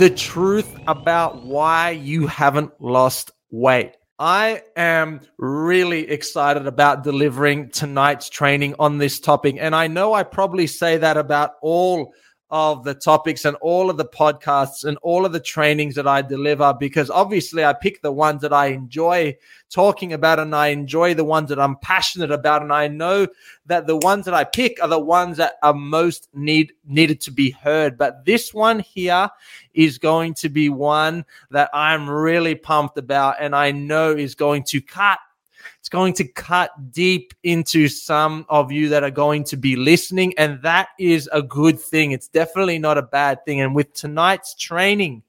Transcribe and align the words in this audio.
the 0.00 0.08
truth 0.08 0.74
about 0.88 1.44
why 1.44 1.90
you 1.90 2.26
haven't 2.26 2.72
lost 2.80 3.32
weight. 3.50 3.92
I 4.18 4.62
am 4.74 5.20
really 5.36 6.08
excited 6.08 6.66
about 6.66 7.04
delivering 7.04 7.68
tonight's 7.68 8.30
training 8.30 8.76
on 8.78 8.96
this 8.96 9.20
topic. 9.20 9.56
And 9.60 9.76
I 9.76 9.88
know 9.88 10.14
I 10.14 10.22
probably 10.22 10.66
say 10.68 10.96
that 10.96 11.18
about 11.18 11.56
all 11.60 12.14
of 12.50 12.82
the 12.82 12.94
topics 12.94 13.44
and 13.44 13.56
all 13.60 13.90
of 13.90 13.96
the 13.96 14.04
podcasts 14.04 14.84
and 14.84 14.98
all 15.02 15.24
of 15.24 15.32
the 15.32 15.40
trainings 15.40 15.94
that 15.94 16.08
I 16.08 16.20
deliver 16.20 16.74
because 16.78 17.08
obviously 17.08 17.64
I 17.64 17.72
pick 17.72 18.02
the 18.02 18.10
ones 18.10 18.42
that 18.42 18.52
I 18.52 18.66
enjoy 18.66 19.36
talking 19.70 20.12
about 20.12 20.40
and 20.40 20.54
I 20.54 20.68
enjoy 20.68 21.14
the 21.14 21.24
ones 21.24 21.48
that 21.50 21.60
I'm 21.60 21.76
passionate 21.76 22.32
about. 22.32 22.62
And 22.62 22.72
I 22.72 22.88
know 22.88 23.28
that 23.66 23.86
the 23.86 23.96
ones 23.96 24.24
that 24.24 24.34
I 24.34 24.42
pick 24.42 24.82
are 24.82 24.88
the 24.88 24.98
ones 24.98 25.36
that 25.36 25.54
are 25.62 25.72
most 25.72 26.28
need 26.34 26.72
needed 26.84 27.20
to 27.22 27.30
be 27.30 27.50
heard. 27.50 27.96
But 27.96 28.24
this 28.24 28.52
one 28.52 28.80
here 28.80 29.30
is 29.72 29.98
going 29.98 30.34
to 30.34 30.48
be 30.48 30.68
one 30.68 31.24
that 31.50 31.70
I'm 31.72 32.10
really 32.10 32.56
pumped 32.56 32.98
about 32.98 33.36
and 33.38 33.54
I 33.54 33.70
know 33.70 34.10
is 34.10 34.34
going 34.34 34.64
to 34.64 34.80
cut 34.80 35.20
it's 35.80 35.88
going 35.88 36.12
to 36.14 36.24
cut 36.24 36.70
deep 36.92 37.32
into 37.42 37.88
some 37.88 38.44
of 38.50 38.70
you 38.70 38.90
that 38.90 39.02
are 39.02 39.10
going 39.10 39.44
to 39.44 39.56
be 39.56 39.76
listening. 39.76 40.34
And 40.36 40.60
that 40.62 40.88
is 40.98 41.28
a 41.32 41.42
good 41.42 41.80
thing. 41.80 42.12
It's 42.12 42.28
definitely 42.28 42.78
not 42.78 42.98
a 42.98 43.02
bad 43.02 43.44
thing. 43.46 43.62
And 43.62 43.74
with 43.74 43.94
tonight's 43.94 44.54
training, 44.54 45.22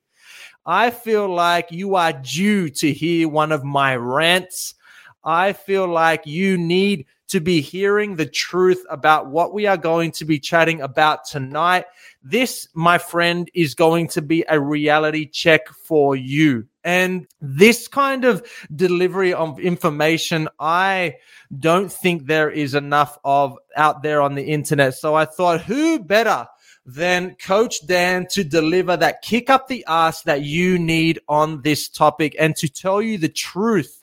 I 0.66 0.92
feel 0.92 1.34
like 1.34 1.72
you 1.72 1.96
are 1.96 2.12
due 2.12 2.70
to 2.70 2.92
hear 2.92 3.30
one 3.30 3.54
of 3.54 3.64
my 3.64 3.96
rants. 3.96 4.76
I 5.24 5.54
feel 5.54 5.88
like 5.88 6.28
you 6.28 6.58
need 6.58 7.06
to 7.32 7.40
be 7.40 7.62
hearing 7.62 8.16
the 8.18 8.26
truth 8.26 8.86
about 8.90 9.28
what 9.28 9.54
we 9.54 9.66
are 9.66 9.78
going 9.78 10.12
to 10.12 10.26
be 10.26 10.38
chatting 10.38 10.82
about 10.82 11.24
tonight. 11.26 11.86
This, 12.22 12.68
my 12.74 12.98
friend, 12.98 13.50
is 13.54 13.74
going 13.74 14.10
to 14.10 14.22
be 14.22 14.44
a 14.50 14.60
reality 14.60 15.26
check 15.28 15.70
for 15.70 16.14
you. 16.14 16.68
And 16.84 17.28
this 17.40 17.88
kind 17.88 18.26
of 18.26 18.46
delivery 18.76 19.34
of 19.34 19.62
information, 19.62 20.50
I 20.60 21.16
don't 21.58 21.92
think 21.92 22.26
there 22.26 22.50
is 22.50 22.76
enough 22.76 23.18
of 23.24 23.58
out 23.78 24.04
there 24.04 24.22
on 24.22 24.36
the 24.36 24.44
internet. 24.44 24.96
So 24.96 25.16
I 25.16 25.24
thought, 25.24 25.62
who 25.62 26.00
better 26.00 26.48
than 26.86 27.36
Coach 27.36 27.86
Dan 27.88 28.28
to 28.32 28.44
deliver 28.44 28.98
that 28.98 29.22
kick 29.22 29.50
up 29.50 29.68
the 29.68 29.86
ass 29.88 30.24
that 30.24 30.42
you 30.42 30.78
need 30.80 31.20
on 31.30 31.62
this 31.62 31.88
topic 31.88 32.36
and 32.38 32.56
to 32.58 32.68
tell 32.68 33.02
you 33.02 33.18
the 33.18 33.30
truth 33.30 34.01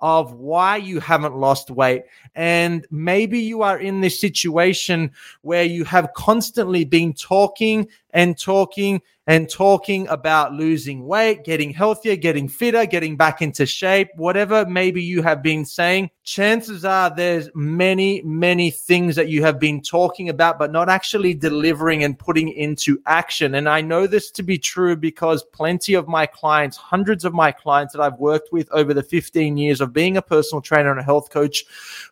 of 0.00 0.34
why 0.34 0.76
you 0.76 1.00
haven't 1.00 1.36
lost 1.36 1.70
weight. 1.70 2.04
And 2.34 2.86
maybe 2.90 3.38
you 3.38 3.62
are 3.62 3.78
in 3.78 4.00
this 4.00 4.20
situation 4.20 5.12
where 5.42 5.64
you 5.64 5.84
have 5.84 6.12
constantly 6.14 6.84
been 6.84 7.12
talking 7.12 7.88
and 8.10 8.38
talking 8.38 9.00
and 9.26 9.48
talking 9.48 10.06
about 10.08 10.52
losing 10.52 11.06
weight, 11.06 11.44
getting 11.44 11.70
healthier, 11.70 12.16
getting 12.16 12.46
fitter, 12.46 12.84
getting 12.84 13.16
back 13.16 13.40
into 13.40 13.64
shape, 13.64 14.08
whatever 14.16 14.66
maybe 14.66 15.02
you 15.02 15.22
have 15.22 15.42
been 15.42 15.64
saying, 15.64 16.10
chances 16.24 16.84
are 16.84 17.14
there's 17.14 17.48
many, 17.54 18.20
many 18.22 18.70
things 18.70 19.16
that 19.16 19.28
you 19.28 19.42
have 19.42 19.58
been 19.58 19.80
talking 19.80 20.28
about, 20.28 20.58
but 20.58 20.72
not 20.72 20.90
actually 20.90 21.32
delivering 21.32 22.04
and 22.04 22.18
putting 22.18 22.50
into 22.50 23.00
action. 23.06 23.54
And 23.54 23.66
I 23.68 23.80
know 23.80 24.06
this 24.06 24.30
to 24.32 24.42
be 24.42 24.58
true 24.58 24.94
because 24.94 25.42
plenty 25.42 25.94
of 25.94 26.06
my 26.06 26.26
clients, 26.26 26.76
hundreds 26.76 27.24
of 27.24 27.32
my 27.32 27.50
clients 27.50 27.94
that 27.94 28.02
I've 28.02 28.18
worked 28.18 28.52
with 28.52 28.68
over 28.72 28.92
the 28.92 29.02
15 29.02 29.56
years 29.56 29.80
of 29.80 29.92
being 29.92 30.18
a 30.18 30.22
personal 30.22 30.60
trainer 30.60 30.90
and 30.90 31.00
a 31.00 31.04
health 31.04 31.30
coach 31.30 31.64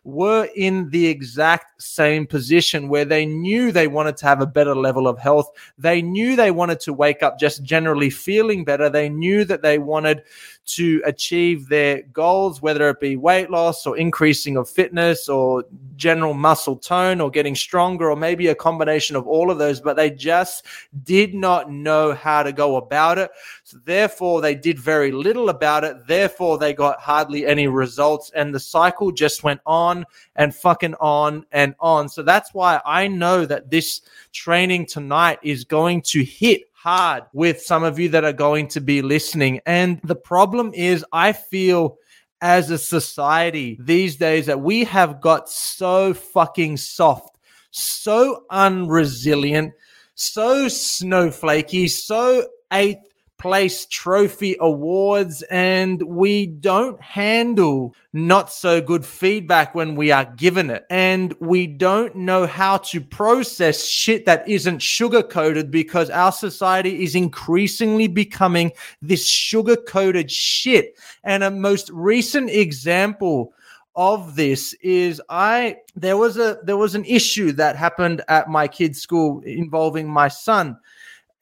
were 0.03 0.47
in 0.55 0.89
the 0.89 1.05
exact 1.05 1.81
same 1.81 2.25
position 2.25 2.89
where 2.89 3.05
they 3.05 3.25
knew 3.25 3.71
they 3.71 3.87
wanted 3.87 4.17
to 4.17 4.25
have 4.25 4.41
a 4.41 4.47
better 4.47 4.75
level 4.75 5.07
of 5.07 5.19
health. 5.19 5.51
They 5.77 6.01
knew 6.01 6.35
they 6.35 6.51
wanted 6.51 6.79
to 6.81 7.02
wake 7.03 7.21
up 7.21 7.37
just 7.37 7.63
generally 7.63 8.09
feeling 8.09 8.63
better. 8.63 8.89
They 8.89 9.09
knew 9.09 9.43
that 9.43 9.61
they 9.61 9.77
wanted 9.77 10.23
to 10.65 11.01
achieve 11.05 11.67
their 11.67 12.03
goals, 12.13 12.61
whether 12.61 12.89
it 12.89 13.01
be 13.01 13.17
weight 13.17 13.49
loss 13.49 13.85
or 13.85 13.97
increasing 13.97 14.55
of 14.55 14.69
fitness 14.69 15.27
or 15.27 15.65
general 15.97 16.33
muscle 16.33 16.77
tone 16.77 17.19
or 17.19 17.29
getting 17.29 17.55
stronger 17.55 18.09
or 18.09 18.15
maybe 18.15 18.47
a 18.47 18.55
combination 18.55 19.17
of 19.17 19.27
all 19.27 19.51
of 19.51 19.57
those, 19.57 19.81
but 19.81 19.97
they 19.97 20.09
just 20.09 20.65
did 21.03 21.33
not 21.33 21.69
know 21.69 22.13
how 22.13 22.41
to 22.41 22.53
go 22.53 22.77
about 22.77 23.17
it. 23.17 23.29
So 23.65 23.77
therefore, 23.83 24.39
they 24.39 24.55
did 24.55 24.79
very 24.79 25.11
little 25.11 25.49
about 25.49 25.83
it. 25.83 26.07
Therefore, 26.07 26.57
they 26.57 26.73
got 26.73 27.01
hardly 27.01 27.45
any 27.45 27.67
results 27.67 28.31
and 28.33 28.55
the 28.55 28.59
cycle 28.59 29.11
just 29.11 29.43
went 29.43 29.59
on 29.65 30.05
and 30.37 30.55
fucking 30.55 30.95
on 30.95 31.45
and 31.51 31.75
on. 31.81 32.07
So 32.07 32.23
that's 32.23 32.53
why 32.53 32.79
I 32.85 33.09
know 33.09 33.45
that 33.45 33.69
this 33.69 34.01
training 34.31 34.85
tonight 34.85 35.39
is 35.43 35.65
going 35.65 36.03
to 36.03 36.23
hit 36.23 36.63
hard 36.83 37.23
with 37.31 37.61
some 37.61 37.81
of 37.85 37.97
you 37.97 38.09
that 38.09 38.25
are 38.25 38.33
going 38.33 38.67
to 38.67 38.81
be 38.81 39.01
listening. 39.01 39.61
And 39.65 40.01
the 40.03 40.17
problem 40.17 40.73
is, 40.73 41.05
I 41.13 41.31
feel 41.31 41.97
as 42.41 42.69
a 42.69 42.77
society 42.77 43.77
these 43.79 44.17
days 44.17 44.47
that 44.47 44.59
we 44.59 44.83
have 44.83 45.21
got 45.21 45.49
so 45.49 46.13
fucking 46.13 46.75
soft, 46.75 47.37
so 47.71 48.43
unresilient, 48.51 49.71
so 50.15 50.65
snowflakey, 50.65 51.89
so 51.89 52.45
eighth 52.73 53.12
place 53.37 53.85
trophy 53.87 54.55
awards 54.59 55.41
and 55.43 56.01
we 56.03 56.45
don't 56.45 57.01
handle 57.01 57.93
not 58.13 58.51
so 58.51 58.79
good 58.79 59.05
feedback 59.05 59.75
when 59.75 59.95
we 59.95 60.11
are 60.11 60.25
given 60.25 60.69
it. 60.69 60.85
And 60.89 61.33
we 61.39 61.67
don't 61.67 62.15
know 62.15 62.45
how 62.47 62.77
to 62.77 63.01
process 63.01 63.85
shit 63.85 64.25
that 64.25 64.47
isn't 64.47 64.81
sugar 64.81 65.23
coated 65.23 65.71
because 65.71 66.09
our 66.09 66.31
society 66.31 67.03
is 67.03 67.15
increasingly 67.15 68.07
becoming 68.07 68.71
this 69.01 69.27
sugar 69.27 69.75
coated 69.75 70.31
shit. 70.31 70.97
And 71.23 71.43
a 71.43 71.51
most 71.51 71.89
recent 71.89 72.49
example 72.49 73.53
of 73.95 74.35
this 74.35 74.73
is 74.81 75.21
I 75.29 75.77
there 75.95 76.17
was 76.17 76.37
a 76.37 76.59
there 76.63 76.77
was 76.77 76.95
an 76.95 77.05
issue 77.05 77.51
that 77.53 77.75
happened 77.75 78.23
at 78.27 78.49
my 78.49 78.67
kid's 78.67 78.99
school 78.99 79.41
involving 79.41 80.09
my 80.09 80.29
son 80.29 80.77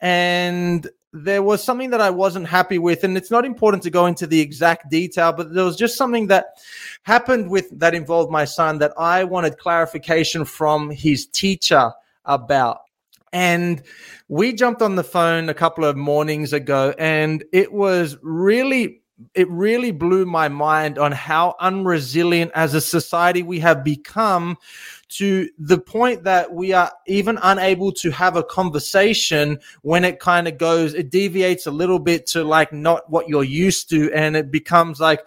and 0.02 0.86
there 1.12 1.42
was 1.42 1.62
something 1.62 1.90
that 1.90 2.00
I 2.00 2.10
wasn't 2.10 2.48
happy 2.48 2.78
with, 2.78 3.04
and 3.04 3.16
it's 3.16 3.30
not 3.30 3.44
important 3.44 3.82
to 3.82 3.90
go 3.90 4.06
into 4.06 4.26
the 4.26 4.40
exact 4.40 4.90
detail, 4.90 5.32
but 5.32 5.52
there 5.52 5.64
was 5.64 5.76
just 5.76 5.96
something 5.96 6.28
that 6.28 6.46
happened 7.02 7.50
with 7.50 7.68
that 7.78 7.94
involved 7.94 8.30
my 8.30 8.46
son 8.46 8.78
that 8.78 8.92
I 8.96 9.24
wanted 9.24 9.58
clarification 9.58 10.44
from 10.44 10.90
his 10.90 11.26
teacher 11.26 11.92
about. 12.24 12.78
And 13.34 13.82
we 14.28 14.52
jumped 14.52 14.82
on 14.82 14.96
the 14.96 15.04
phone 15.04 15.48
a 15.48 15.54
couple 15.54 15.84
of 15.84 15.96
mornings 15.96 16.52
ago, 16.52 16.94
and 16.98 17.44
it 17.52 17.72
was 17.72 18.16
really 18.22 19.01
it 19.34 19.48
really 19.50 19.90
blew 19.90 20.24
my 20.26 20.48
mind 20.48 20.98
on 20.98 21.12
how 21.12 21.54
unresilient 21.60 22.50
as 22.54 22.74
a 22.74 22.80
society 22.80 23.42
we 23.42 23.60
have 23.60 23.84
become 23.84 24.56
to 25.08 25.48
the 25.58 25.78
point 25.78 26.24
that 26.24 26.52
we 26.52 26.72
are 26.72 26.90
even 27.06 27.38
unable 27.42 27.92
to 27.92 28.10
have 28.10 28.36
a 28.36 28.42
conversation 28.42 29.58
when 29.82 30.04
it 30.04 30.18
kind 30.20 30.48
of 30.48 30.56
goes, 30.56 30.94
it 30.94 31.10
deviates 31.10 31.66
a 31.66 31.70
little 31.70 31.98
bit 31.98 32.26
to 32.26 32.42
like 32.42 32.72
not 32.72 33.08
what 33.10 33.28
you're 33.28 33.44
used 33.44 33.90
to. 33.90 34.10
And 34.12 34.36
it 34.36 34.50
becomes 34.50 35.00
like 35.00 35.20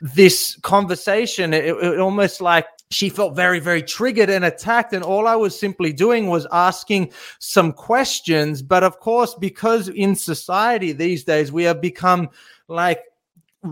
this 0.00 0.58
conversation. 0.62 1.54
It, 1.54 1.66
it 1.66 2.00
almost 2.00 2.40
like 2.40 2.66
she 2.90 3.08
felt 3.08 3.36
very, 3.36 3.60
very 3.60 3.82
triggered 3.82 4.30
and 4.30 4.44
attacked. 4.44 4.92
And 4.92 5.04
all 5.04 5.28
I 5.28 5.36
was 5.36 5.58
simply 5.58 5.92
doing 5.92 6.26
was 6.26 6.46
asking 6.50 7.12
some 7.38 7.72
questions. 7.72 8.60
But 8.60 8.82
of 8.82 8.98
course, 8.98 9.34
because 9.34 9.88
in 9.88 10.16
society 10.16 10.92
these 10.92 11.22
days, 11.22 11.52
we 11.52 11.62
have 11.64 11.80
become 11.80 12.30
like 12.66 13.02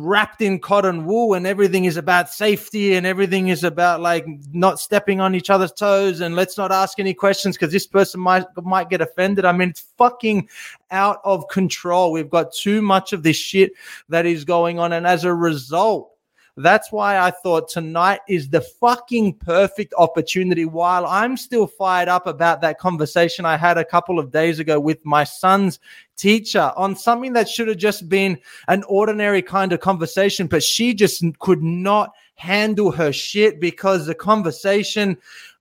wrapped 0.04 0.42
in 0.42 0.58
cotton 0.58 1.04
wool 1.04 1.34
and 1.34 1.46
everything 1.46 1.84
is 1.84 1.96
about 1.96 2.28
safety 2.30 2.94
and 2.94 3.06
everything 3.06 3.48
is 3.48 3.64
about 3.64 4.00
like 4.00 4.26
not 4.52 4.80
stepping 4.80 5.20
on 5.20 5.34
each 5.34 5.50
other's 5.50 5.72
toes 5.72 6.20
and 6.20 6.34
let's 6.34 6.56
not 6.56 6.72
ask 6.72 6.98
any 6.98 7.14
questions 7.14 7.56
because 7.56 7.72
this 7.72 7.86
person 7.86 8.20
might 8.20 8.44
might 8.62 8.90
get 8.90 9.00
offended. 9.00 9.44
I 9.44 9.52
mean, 9.52 9.70
it's 9.70 9.86
fucking 9.96 10.48
out 10.90 11.20
of 11.24 11.48
control. 11.48 12.12
We've 12.12 12.30
got 12.30 12.52
too 12.52 12.82
much 12.82 13.12
of 13.12 13.22
this 13.22 13.36
shit 13.36 13.72
that 14.08 14.26
is 14.26 14.44
going 14.44 14.78
on, 14.78 14.92
and 14.92 15.06
as 15.06 15.24
a 15.24 15.34
result, 15.34 16.15
That's 16.58 16.90
why 16.90 17.18
I 17.18 17.30
thought 17.30 17.68
tonight 17.68 18.20
is 18.28 18.48
the 18.48 18.62
fucking 18.62 19.34
perfect 19.34 19.92
opportunity. 19.98 20.64
While 20.64 21.04
I'm 21.04 21.36
still 21.36 21.66
fired 21.66 22.08
up 22.08 22.26
about 22.26 22.62
that 22.62 22.78
conversation 22.78 23.44
I 23.44 23.58
had 23.58 23.76
a 23.76 23.84
couple 23.84 24.18
of 24.18 24.32
days 24.32 24.58
ago 24.58 24.80
with 24.80 25.04
my 25.04 25.22
son's 25.22 25.78
teacher 26.16 26.72
on 26.74 26.96
something 26.96 27.34
that 27.34 27.48
should 27.48 27.68
have 27.68 27.76
just 27.76 28.08
been 28.08 28.38
an 28.68 28.84
ordinary 28.88 29.42
kind 29.42 29.72
of 29.74 29.80
conversation, 29.80 30.46
but 30.46 30.62
she 30.62 30.94
just 30.94 31.22
could 31.40 31.62
not 31.62 32.14
handle 32.36 32.90
her 32.90 33.12
shit 33.12 33.60
because 33.60 34.06
the 34.06 34.14
conversation 34.14 35.18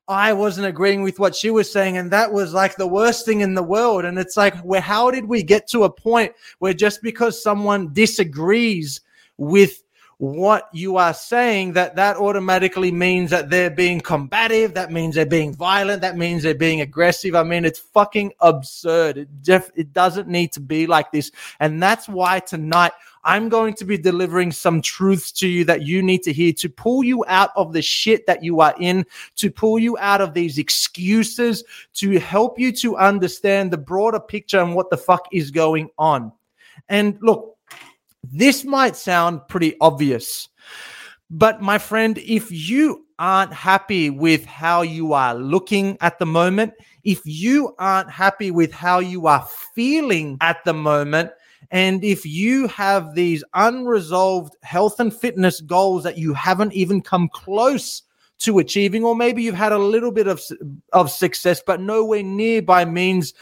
I 0.07 0.33
wasn't 0.33 0.68
agreeing 0.68 1.01
with 1.01 1.19
what 1.19 1.36
she 1.36 1.50
was 1.50 1.71
saying. 1.71 1.98
And 1.98 2.12
that 2.12 2.31
was 2.31 2.53
like 2.53 2.75
the 2.75 2.88
worst 2.88 3.25
thing 3.25 3.41
in 3.41 3.56
the 3.56 3.63
world. 3.63 4.06
And 4.06 4.19
it's 4.19 4.38
like, 4.38 4.56
where, 4.59 4.81
how 4.81 5.09
did 5.09 5.25
we 5.25 5.41
get 5.41 5.68
to 5.69 5.83
a 5.83 5.89
point 5.89 6.33
where 6.59 6.74
just 6.74 7.01
because 7.01 7.41
someone 7.41 7.91
disagrees 7.91 9.01
with 9.38 9.81
what 10.17 10.69
you 10.71 10.97
are 10.97 11.13
saying 11.13 11.73
that 11.73 11.95
that 11.95 12.15
automatically 12.17 12.91
means 12.91 13.29
that 13.31 13.50
they're 13.50 13.69
being 13.69 14.00
combative 14.00 14.73
that 14.73 14.91
means 14.91 15.15
they're 15.15 15.25
being 15.25 15.53
violent 15.53 16.01
that 16.01 16.17
means 16.17 16.44
they're 16.44 16.56
being 16.56 16.81
aggressive. 16.81 17.35
I 17.35 17.44
mean 17.44 17.65
it's 17.65 17.79
fucking 17.79 18.33
absurd. 18.39 19.17
It, 19.17 19.44
def- 19.44 19.71
it 19.75 19.91
doesn't 19.91 20.27
need 20.27 20.53
to 20.53 20.59
be 20.62 20.88
like 20.88 21.12
this. 21.12 21.31
And 21.59 21.81
that's 21.83 22.07
why 22.07 22.39
tonight 22.39 22.94
i'm 23.23 23.50
going 23.50 23.73
to 23.73 23.85
be 23.85 23.97
delivering 23.97 24.51
some 24.51 24.81
truths 24.81 25.31
to 25.31 25.47
you 25.47 25.65
that 25.65 25.81
you 25.81 26.01
need 26.03 26.21
to 26.21 26.31
hear 26.31 26.53
to 26.53 26.69
pull 26.69 27.03
you 27.03 27.25
out 27.27 27.50
of 27.56 27.73
the 27.73 27.81
shit 27.81 28.27
that 28.27 28.44
you 28.44 28.62
are 28.62 28.75
in 28.79 29.03
to 29.35 29.50
pull 29.50 29.79
you 29.79 29.97
out 29.97 30.21
of 30.21 30.33
these 30.33 30.59
excuses 30.59 31.63
to 31.94 32.19
help 32.19 32.59
you 32.59 32.71
to 32.71 32.95
understand 32.95 33.71
the 33.71 33.77
broader 33.77 34.19
picture 34.19 34.62
and 34.62 34.75
what 34.75 34.89
the 34.89 34.97
fuck 34.97 35.27
is 35.31 35.51
going 35.51 35.89
on. 35.97 36.31
And 36.89 37.17
look 37.21 37.54
this 38.31 38.63
might 38.63 38.95
sound 38.95 39.48
pretty 39.48 39.75
obvious, 39.81 40.50
but 41.30 41.62
my 41.62 41.77
friend, 41.77 42.18
if 42.19 42.51
you 42.51 43.06
aren't 43.18 43.54
happy 43.54 44.10
with 44.10 44.45
how 44.45 44.81
you 44.81 45.13
are 45.13 45.33
looking 45.36 45.98
at 46.01 46.19
the 46.19 46.25
moment, 46.25 46.74
if 47.04 47.22
you 47.24 47.74
aren't 47.80 48.10
happy 48.10 48.51
with 48.51 48.72
how 48.72 49.00
you 49.00 49.27
are 49.27 49.48
feeling 49.74 50.38
at 50.42 50.63
the 50.66 50.74
moment, 50.74 51.31
and 51.72 52.04
if 52.04 52.25
you 52.25 52.68
have 52.68 53.16
these 53.16 53.44
unresolved 53.54 54.56
health 54.63 55.00
and 55.00 55.13
fitness 55.13 55.62
goals 55.62 56.04
that 56.04 56.18
you 56.18 56.33
haven't 56.33 56.74
even 56.74 57.01
come 57.01 57.30
close 57.30 58.04
to 58.39 58.60
achieving, 58.60 59.04
or 59.04 59.16
maybe 59.16 59.42
you've 59.42 59.56
had 59.56 59.72
a 59.72 59.77
little 59.77 60.12
bit 60.12 60.27
of, 60.27 60.42
of 60.94 61.10
success, 61.10 61.63
but 61.66 61.80
nowhere 61.80 62.24
near 62.24 62.62
by 62.62 62.86
means 62.86 63.33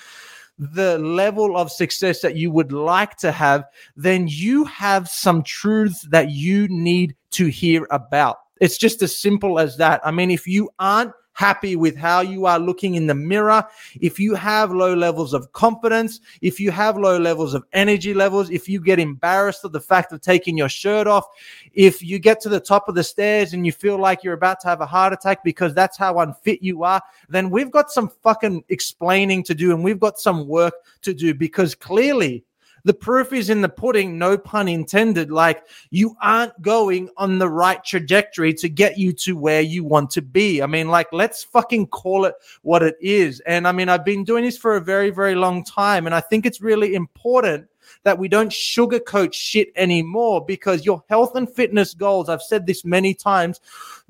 the 0.58 0.98
level 1.00 1.58
of 1.58 1.72
success 1.72 2.22
that 2.22 2.36
you 2.36 2.52
would 2.52 2.72
like 2.72 3.18
to 3.18 3.32
have, 3.32 3.66
then 3.96 4.28
you 4.28 4.66
have 4.66 5.10
some 5.10 5.44
truths 5.44 6.08
that 6.10 6.32
you 6.32 6.68
need 6.70 7.16
to 7.32 7.48
hear 7.48 7.88
about. 7.90 8.38
It's 8.62 8.78
just 8.78 9.02
as 9.02 9.18
simple 9.18 9.60
as 9.60 9.78
that. 9.78 10.00
I 10.06 10.12
mean, 10.12 10.32
if 10.32 10.48
you 10.48 10.70
aren't 10.80 11.12
happy 11.34 11.76
with 11.76 11.96
how 11.96 12.22
you 12.22 12.46
are 12.46 12.60
looking 12.60 12.96
in 12.96 13.08
the 13.08 13.16
mirror, 13.16 13.64
if 14.00 14.20
you 14.20 14.36
have 14.36 14.72
low 14.72 14.94
levels 14.94 15.34
of 15.34 15.52
confidence, 15.52 16.20
if 16.42 16.60
you 16.60 16.72
have 16.72 16.98
low 16.98 17.18
levels 17.18 17.54
of 17.54 17.64
energy 17.74 18.14
levels, 18.14 18.50
if 18.50 18.70
you 18.70 18.80
get 18.80 19.00
embarrassed 19.00 19.66
of 19.66 19.72
the 19.72 19.82
fact 19.82 20.12
of 20.12 20.22
taking 20.22 20.58
your 20.58 20.70
shirt 20.70 21.08
off, 21.08 21.26
if 21.74 22.02
you 22.02 22.20
get 22.20 22.40
to 22.42 22.50
the 22.50 22.60
top 22.60 22.88
of 22.88 22.96
the 22.96 23.04
stairs 23.04 23.54
and 23.54 23.66
you 23.66 23.72
feel 23.72 23.98
like 23.98 24.24
you're 24.24 24.34
about 24.34 24.60
to 24.62 24.68
have 24.68 24.82
a 24.82 24.86
heart 24.86 25.14
attack 25.14 25.44
because 25.44 25.74
that's 25.74 25.98
how 25.98 26.20
unfit 26.20 26.62
you 26.62 26.84
are, 26.84 27.02
then 27.30 27.50
we've 27.50 27.72
got 27.72 27.92
some 27.92 28.10
fucking 28.22 28.64
explaining 28.70 29.44
to 29.44 29.56
do 29.56 29.74
and 29.74 29.84
we've 29.84 30.00
got 30.00 30.20
some 30.20 30.48
work 30.48 30.74
to 31.02 31.14
do 31.14 31.34
because 31.34 31.76
clearly 31.76 32.44
the 32.84 32.94
proof 32.94 33.34
is 33.34 33.50
in 33.50 33.62
the 33.62 33.70
pudding, 33.70 34.18
no 34.18 34.38
pun 34.38 34.68
intended. 34.68 35.32
Like 35.32 35.66
you 35.90 36.16
aren't 36.22 36.62
going 36.62 37.10
on 37.18 37.40
the 37.40 37.50
right 37.50 37.84
trajectory 37.84 38.54
to 38.56 38.70
get 38.70 38.98
you 38.98 39.14
to 39.14 39.38
where 39.38 39.62
you 39.62 39.84
want 39.84 40.10
to 40.12 40.22
be. 40.22 40.62
I 40.62 40.68
mean, 40.68 40.90
like, 40.90 41.08
let's 41.12 41.44
fucking 41.44 41.88
call 41.88 42.26
it 42.26 42.36
what 42.62 42.84
it 42.84 42.96
is. 43.00 43.40
And 43.42 43.68
I 43.68 43.72
mean, 43.72 43.90
I've 43.90 44.06
been 44.06 44.24
doing 44.24 44.44
this 44.44 44.58
for 44.58 44.76
a 44.76 44.82
very, 44.82 45.10
very 45.10 45.36
long 45.36 45.64
time. 45.64 46.06
And 46.06 46.16
I 46.16 46.22
think 46.22 46.46
it's 46.46 46.62
really 46.62 46.96
important 46.96 47.68
that 48.04 48.20
we 48.20 48.28
don't 48.28 48.52
sugarcoat 48.52 49.34
shit 49.34 49.70
anymore 49.76 50.44
because 50.46 50.86
your 50.86 51.04
health 51.10 51.36
and 51.36 51.50
fitness 51.50 51.94
goals, 51.94 52.30
I've 52.30 52.42
said 52.42 52.66
this 52.66 52.84
many 52.84 53.14
times, 53.14 53.60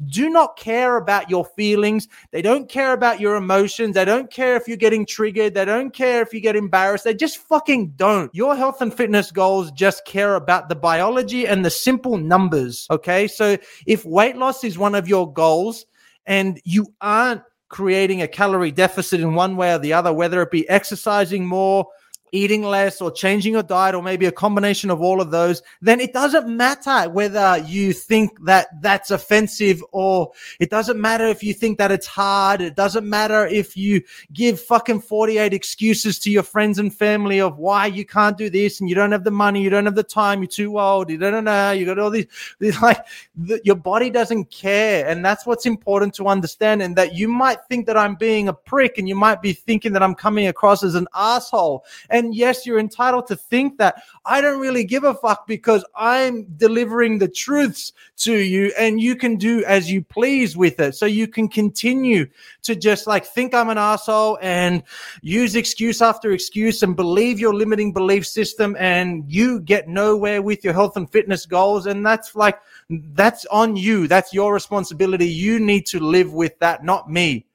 do 0.06 0.30
not 0.30 0.57
care 0.57 0.97
about 0.97 1.30
your 1.30 1.45
feelings. 1.45 2.07
They 2.31 2.41
don't 2.41 2.68
care 2.68 2.94
about 2.94 3.19
your 3.19 3.35
emotions. 3.35 3.95
They 3.95 4.06
don't 4.06 4.31
care 4.31 4.56
if 4.56 4.68
you're 4.68 4.77
getting 4.77 5.06
triggered. 5.06 5.53
They 5.53 5.65
don't 5.65 5.94
care 5.94 6.21
if 6.21 6.33
you 6.33 6.41
get 6.41 6.56
embarrassed. 6.56 7.03
They 7.03 7.13
just 7.13 7.38
fucking 7.38 7.94
don't. 7.95 8.33
Your 8.33 8.56
health 8.56 8.81
and 8.81 8.94
fitness 8.94 9.31
goals 9.31 9.71
just 9.71 10.06
care 10.06 10.36
about 10.36 10.69
the 10.69 10.75
biology 10.75 11.47
and 11.47 11.63
the 11.63 11.69
simple 11.69 12.18
numbers. 12.18 12.88
Okay. 12.89 13.27
So 13.27 13.57
if 13.86 14.06
weight 14.06 14.38
loss 14.38 14.63
is 14.63 14.77
one 14.77 14.95
of 14.95 15.07
your 15.07 15.31
goals 15.31 15.86
and 16.25 16.59
you 16.63 16.88
aren't 17.01 17.44
creating 17.69 18.21
a 18.21 18.27
calorie 18.27 18.71
deficit 18.71 19.19
in 19.19 19.33
one 19.33 19.56
way 19.56 19.74
or 19.74 19.79
the 19.79 19.94
other, 19.94 20.13
whether 20.13 20.41
it 20.41 20.51
be 20.51 20.68
exercising 20.69 21.45
more, 21.45 21.88
eating 22.33 22.63
less 22.63 23.00
or 23.00 23.12
changing 23.12 23.53
your 23.53 23.63
diet 23.63 23.94
or 23.94 24.01
maybe 24.01 24.25
a 24.25 24.31
combination 24.31 24.89
of 24.89 25.01
all 25.01 25.21
of 25.21 25.30
those, 25.30 25.62
then 25.81 26.00
it 26.00 26.12
doesn't 26.12 26.47
matter 26.47 27.07
whether 27.09 27.59
you 27.59 27.94
think 27.94 28.44
that 28.44 28.68
that's 28.81 29.12
offensive 29.12 29.83
or 29.91 30.31
it 30.59 30.71
doesn't 30.71 31.00
matter 31.00 31.27
if 31.27 31.44
you 31.44 31.53
think 31.53 31.77
that 31.77 31.91
it's 31.91 32.07
hard. 32.07 32.59
It 32.59 32.75
doesn't 32.75 33.07
matter 33.07 33.45
if 33.45 33.77
you 33.77 34.01
give 34.33 34.59
fucking 34.59 35.01
48 35.01 35.53
excuses 35.53 36.18
to 36.19 36.31
your 36.31 36.41
friends 36.41 36.80
and 36.80 36.94
family 36.94 37.39
of 37.39 37.59
why 37.59 37.85
you 37.85 38.03
can't 38.03 38.36
do 38.36 38.50
this 38.50 38.79
and 38.79 38.89
you 38.89 38.95
don't 38.95 39.12
have 39.12 39.24
the 39.24 39.31
money, 39.31 39.62
you 39.62 39.69
don't 39.69 39.86
have 39.86 39.95
the 39.95 40.03
time, 40.03 40.41
you're 40.41 40.47
too 40.47 40.79
old, 40.79 41.12
you 41.12 41.19
don't 41.19 41.44
know, 41.44 41.71
you 41.71 41.86
got 41.86 42.00
all 42.00 42.09
these, 42.09 42.27
these 42.59 42.81
like 42.81 43.06
the, 43.36 43.62
your 43.63 43.75
body 43.75 44.09
doesn't 44.09 44.50
care. 44.50 45.07
And 45.07 45.24
that's 45.24 45.45
what's 45.45 45.68
important 45.68 46.15
to 46.15 46.27
understand. 46.27 46.81
And 46.81 46.95
that 46.95 47.13
you 47.13 47.27
might 47.27 47.63
think 47.69 47.86
that 47.86 47.95
I'm 47.97 48.15
being 48.15 48.47
a 48.47 48.53
prick 48.53 48.97
and 48.97 49.07
you 49.07 49.15
might 49.15 49.39
be 49.39 49.53
thinking 49.53 49.94
that 49.94 50.01
I'm 50.01 50.15
coming 50.15 50.47
across 50.47 50.83
as 50.83 50.95
an 50.95 51.07
asshole. 51.13 51.86
And 52.09 52.23
yes, 52.31 52.66
you're 52.66 52.80
entitled 52.80 53.28
to 53.28 53.36
think 53.36 53.78
that. 53.80 54.04
I 54.25 54.40
don't 54.40 54.60
really 54.60 54.84
give 54.84 55.04
a 55.04 55.14
fuck 55.14 55.48
because 55.48 55.84
I'm 55.96 56.46
delivering 56.58 57.18
the 57.18 57.28
truths 57.28 57.92
to 58.18 58.34
you 58.34 58.72
and 58.78 59.02
you 59.02 59.16
can 59.16 59.36
do 59.36 59.64
as 59.66 59.92
you 59.92 60.04
please 60.04 60.56
with 60.56 60.80
it. 60.80 60.96
So 60.96 61.06
you 61.06 61.28
can 61.28 61.48
continue 61.48 62.28
to 62.62 62.75
just 62.75 63.08
like 63.08 63.25
think 63.25 63.54
I'm 63.54 63.70
an 63.70 63.78
asshole 63.78 64.38
and 64.42 64.84
use 65.22 65.56
excuse 65.56 66.02
after 66.02 66.31
excuse 66.31 66.84
and 66.84 66.96
believe 66.96 67.40
your 67.40 67.54
limiting 67.54 67.92
belief 67.92 68.25
system 68.25 68.75
and 68.80 69.24
you 69.28 69.60
get 69.60 69.88
nowhere 69.88 70.42
with 70.42 70.64
your 70.64 70.74
health 70.74 70.96
and 70.96 71.12
fitness 71.12 71.46
goals. 71.46 71.86
And 71.86 72.06
that's 72.06 72.36
like, 72.36 72.60
that's 72.90 73.46
on 73.48 73.75
you. 73.75 74.08
That's 74.08 74.34
your 74.34 74.54
responsibility. 74.54 75.28
You 75.28 75.60
need 75.60 75.86
to 75.88 76.00
live 76.00 76.34
with 76.34 76.58
that, 76.60 76.84
not 76.84 77.10
me. 77.10 77.46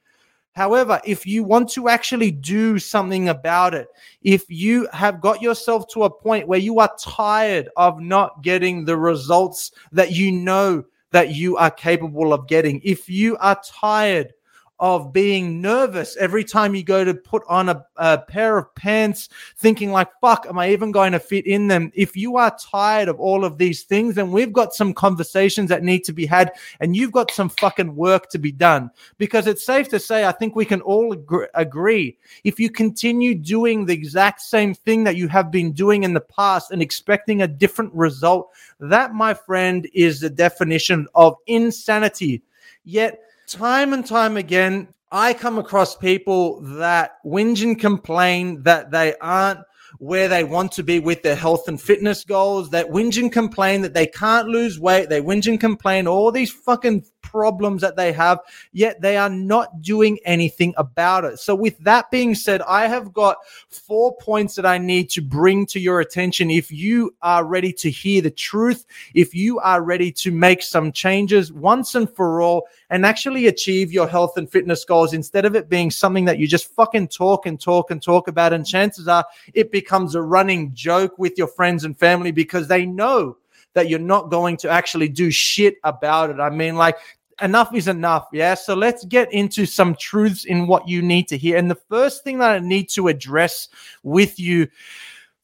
However, 0.59 1.01
if 1.05 1.25
you 1.25 1.45
want 1.45 1.71
to 1.71 1.89
actually 1.89 2.33
do 2.33 2.81
something 2.81 3.29
about 3.29 3.75
it, 3.75 3.87
if 4.23 4.45
you 4.49 4.89
have 4.93 5.21
got 5.21 5.41
yourself 5.41 5.87
to 5.93 6.03
a 6.03 6.11
point 6.11 6.49
where 6.49 6.59
you 6.59 6.81
are 6.81 6.91
tired 6.99 7.69
of 7.77 8.01
not 8.01 8.43
getting 8.43 8.85
the 8.85 8.97
results 8.97 9.71
that 9.93 10.11
you 10.11 10.33
know 10.33 10.83
that 11.13 11.33
you 11.33 11.57
are 11.57 11.71
capable 11.71 12.33
of 12.33 12.49
getting, 12.49 12.81
if 12.83 13.09
you 13.09 13.37
are 13.37 13.57
tired 13.65 14.33
of 14.81 15.13
being 15.13 15.61
nervous 15.61 16.17
every 16.19 16.45
time 16.45 16.75
you 16.75 16.85
go 16.85 17.05
to 17.05 17.15
put 17.15 17.43
on 17.49 17.69
a, 17.69 17.85
a, 17.97 18.19
pair 18.19 18.59
of 18.59 18.73
pants, 18.75 19.29
thinking 19.57 19.91
like, 19.91 20.09
fuck, 20.21 20.47
am 20.49 20.59
I 20.59 20.71
even 20.71 20.93
going 20.93 21.13
to 21.13 21.19
fit 21.19 21.47
in 21.47 21.67
them? 21.67 21.91
If 21.95 22.17
you 22.17 22.37
are 22.37 22.57
tired 22.59 23.09
of 23.09 23.19
all 23.19 23.45
of 23.45 23.59
these 23.59 23.83
things, 23.83 24.15
then 24.15 24.31
we've 24.31 24.53
got 24.53 24.75
some 24.75 24.95
conversations 24.95 25.69
that 25.71 25.83
need 25.83 26.05
to 26.05 26.13
be 26.13 26.27
had 26.27 26.53
and 26.81 26.97
you've 26.97 27.13
got 27.13 27.31
some 27.33 27.49
fucking 27.49 27.97
work 27.97 28.29
to 28.31 28.39
be 28.39 28.53
done 28.53 28.91
because 29.19 29.47
it's 29.47 29.67
safe 29.67 29.89
to 29.89 29.99
say, 29.99 30.25
I 30.25 30.33
think 30.33 30.55
we 30.55 30.65
can 30.65 30.81
all 30.83 31.17
agree. 31.55 32.17
If 32.45 32.61
you 32.61 32.71
continue 32.71 33.35
doing 33.35 33.85
the 33.85 33.95
exact 33.95 34.43
same 34.43 34.75
thing 34.75 35.05
that 35.05 35.17
you 35.17 35.29
have 35.29 35.51
been 35.51 35.73
doing 35.73 36.05
in 36.05 36.15
the 36.15 36.21
past 36.21 36.71
and 36.71 36.81
expecting 36.81 37.43
a 37.43 37.49
different 37.49 37.93
result, 37.95 38.51
that, 38.81 39.13
my 39.13 39.35
friend, 39.35 39.89
is 39.93 40.21
the 40.21 40.31
definition 40.31 41.09
of 41.15 41.37
insanity. 41.47 42.43
Yet, 42.85 43.21
time 43.49 43.93
and 43.93 44.07
time 44.07 44.37
again, 44.37 44.89
I 45.11 45.33
come 45.33 45.59
across 45.59 45.97
people 45.97 46.61
that 46.79 47.13
whinge 47.25 47.63
and 47.63 47.79
complain 47.79 48.63
that 48.65 48.91
they 48.91 49.15
aren't 49.21 49.61
where 49.99 50.29
they 50.29 50.45
want 50.45 50.73
to 50.73 50.83
be 50.83 51.01
with 51.01 51.23
their 51.23 51.35
health 51.35 51.67
and 51.67 51.81
fitness 51.81 52.25
goals, 52.25 52.71
that 52.71 52.89
whinge 52.89 53.19
and 53.19 53.33
complain 53.33 53.81
that 53.83 53.95
they 53.95 54.07
can't 54.07 54.49
lose 54.49 54.79
weight, 54.79 55.09
they 55.09 55.21
whinge 55.21 55.49
and 55.49 55.59
complain 55.59 56.07
all 56.07 56.31
these 56.31 56.53
fucking 56.53 57.05
problems 57.31 57.83
that 57.83 57.97
they 57.97 58.13
have, 58.13 58.41
yet 58.73 59.01
they 59.01 59.17
are 59.17 59.29
not 59.29 59.83
doing 59.83 60.19
anything 60.25 60.73
about 60.77 61.25
it. 61.25 61.39
So, 61.39 61.55
with 61.55 61.79
that 61.81 62.11
being 62.11 62.35
said, 62.35 62.63
I 62.63 62.87
have 62.87 63.13
got 63.13 63.37
four 63.69 64.17
points 64.17 64.55
that 64.55 64.65
I 64.65 64.79
need 64.79 65.11
to 65.11 65.21
bring 65.21 65.67
to 65.67 65.79
your 65.81 66.01
attention. 66.01 66.51
If 66.51 66.73
you 66.73 67.15
are 67.23 67.45
ready 67.45 67.73
to 67.75 67.91
hear 67.91 68.23
the 68.23 68.31
truth, 68.31 68.87
if 69.15 69.35
you 69.35 69.59
are 69.61 69.83
ready 69.83 70.11
to 70.13 70.33
make 70.33 70.63
some 70.63 70.91
changes 70.91 71.53
once 71.53 71.95
and 71.95 72.11
for 72.11 72.41
all 72.41 72.67
and 72.91 73.05
actually 73.05 73.47
achieve 73.47 73.93
your 73.93 74.09
health 74.09 74.37
and 74.39 74.51
fitness 74.51 74.85
goals 74.85 75.13
instead 75.13 75.45
of 75.45 75.55
it 75.55 75.69
being 75.69 75.91
something 75.91 76.25
that 76.25 76.39
you 76.39 76.49
just 76.49 76.75
fucking 76.75 77.09
talk 77.09 77.47
and 77.47 77.61
talk 77.61 77.91
and 77.91 78.03
talk 78.03 78.29
about. 78.29 78.53
And 78.53 78.67
chances 78.67 79.07
are 79.09 79.25
it 79.53 79.71
becomes 79.71 80.15
a 80.15 80.23
running 80.23 80.73
joke 80.75 81.19
with 81.19 81.37
your 81.37 81.49
friends 81.49 81.85
and 81.85 81.99
family 81.99 82.31
because 82.31 82.69
they 82.69 82.87
know 82.87 83.37
that 83.75 83.89
you're 83.89 83.99
not 83.99 84.31
going 84.31 84.57
to 84.57 84.69
actually 84.69 85.09
do 85.09 85.31
shit 85.31 85.77
about 85.85 86.31
it. 86.31 86.41
I 86.41 86.51
mean, 86.51 86.77
like, 86.77 86.97
enough 87.43 87.75
is 87.75 87.89
enough. 87.89 88.29
Yeah. 88.33 88.55
So 88.55 88.75
let's 88.75 89.05
get 89.05 89.33
into 89.33 89.67
some 89.67 89.95
truths 89.95 90.45
in 90.45 90.67
what 90.67 90.89
you 90.89 91.03
need 91.03 91.29
to 91.29 91.39
hear. 91.39 91.57
And 91.57 91.71
the 91.71 91.81
first 91.89 92.25
thing 92.25 92.39
that 92.39 92.53
I 92.53 92.59
need 92.59 92.89
to 92.91 93.09
address 93.09 93.69
with 94.03 94.39
you 94.39 94.69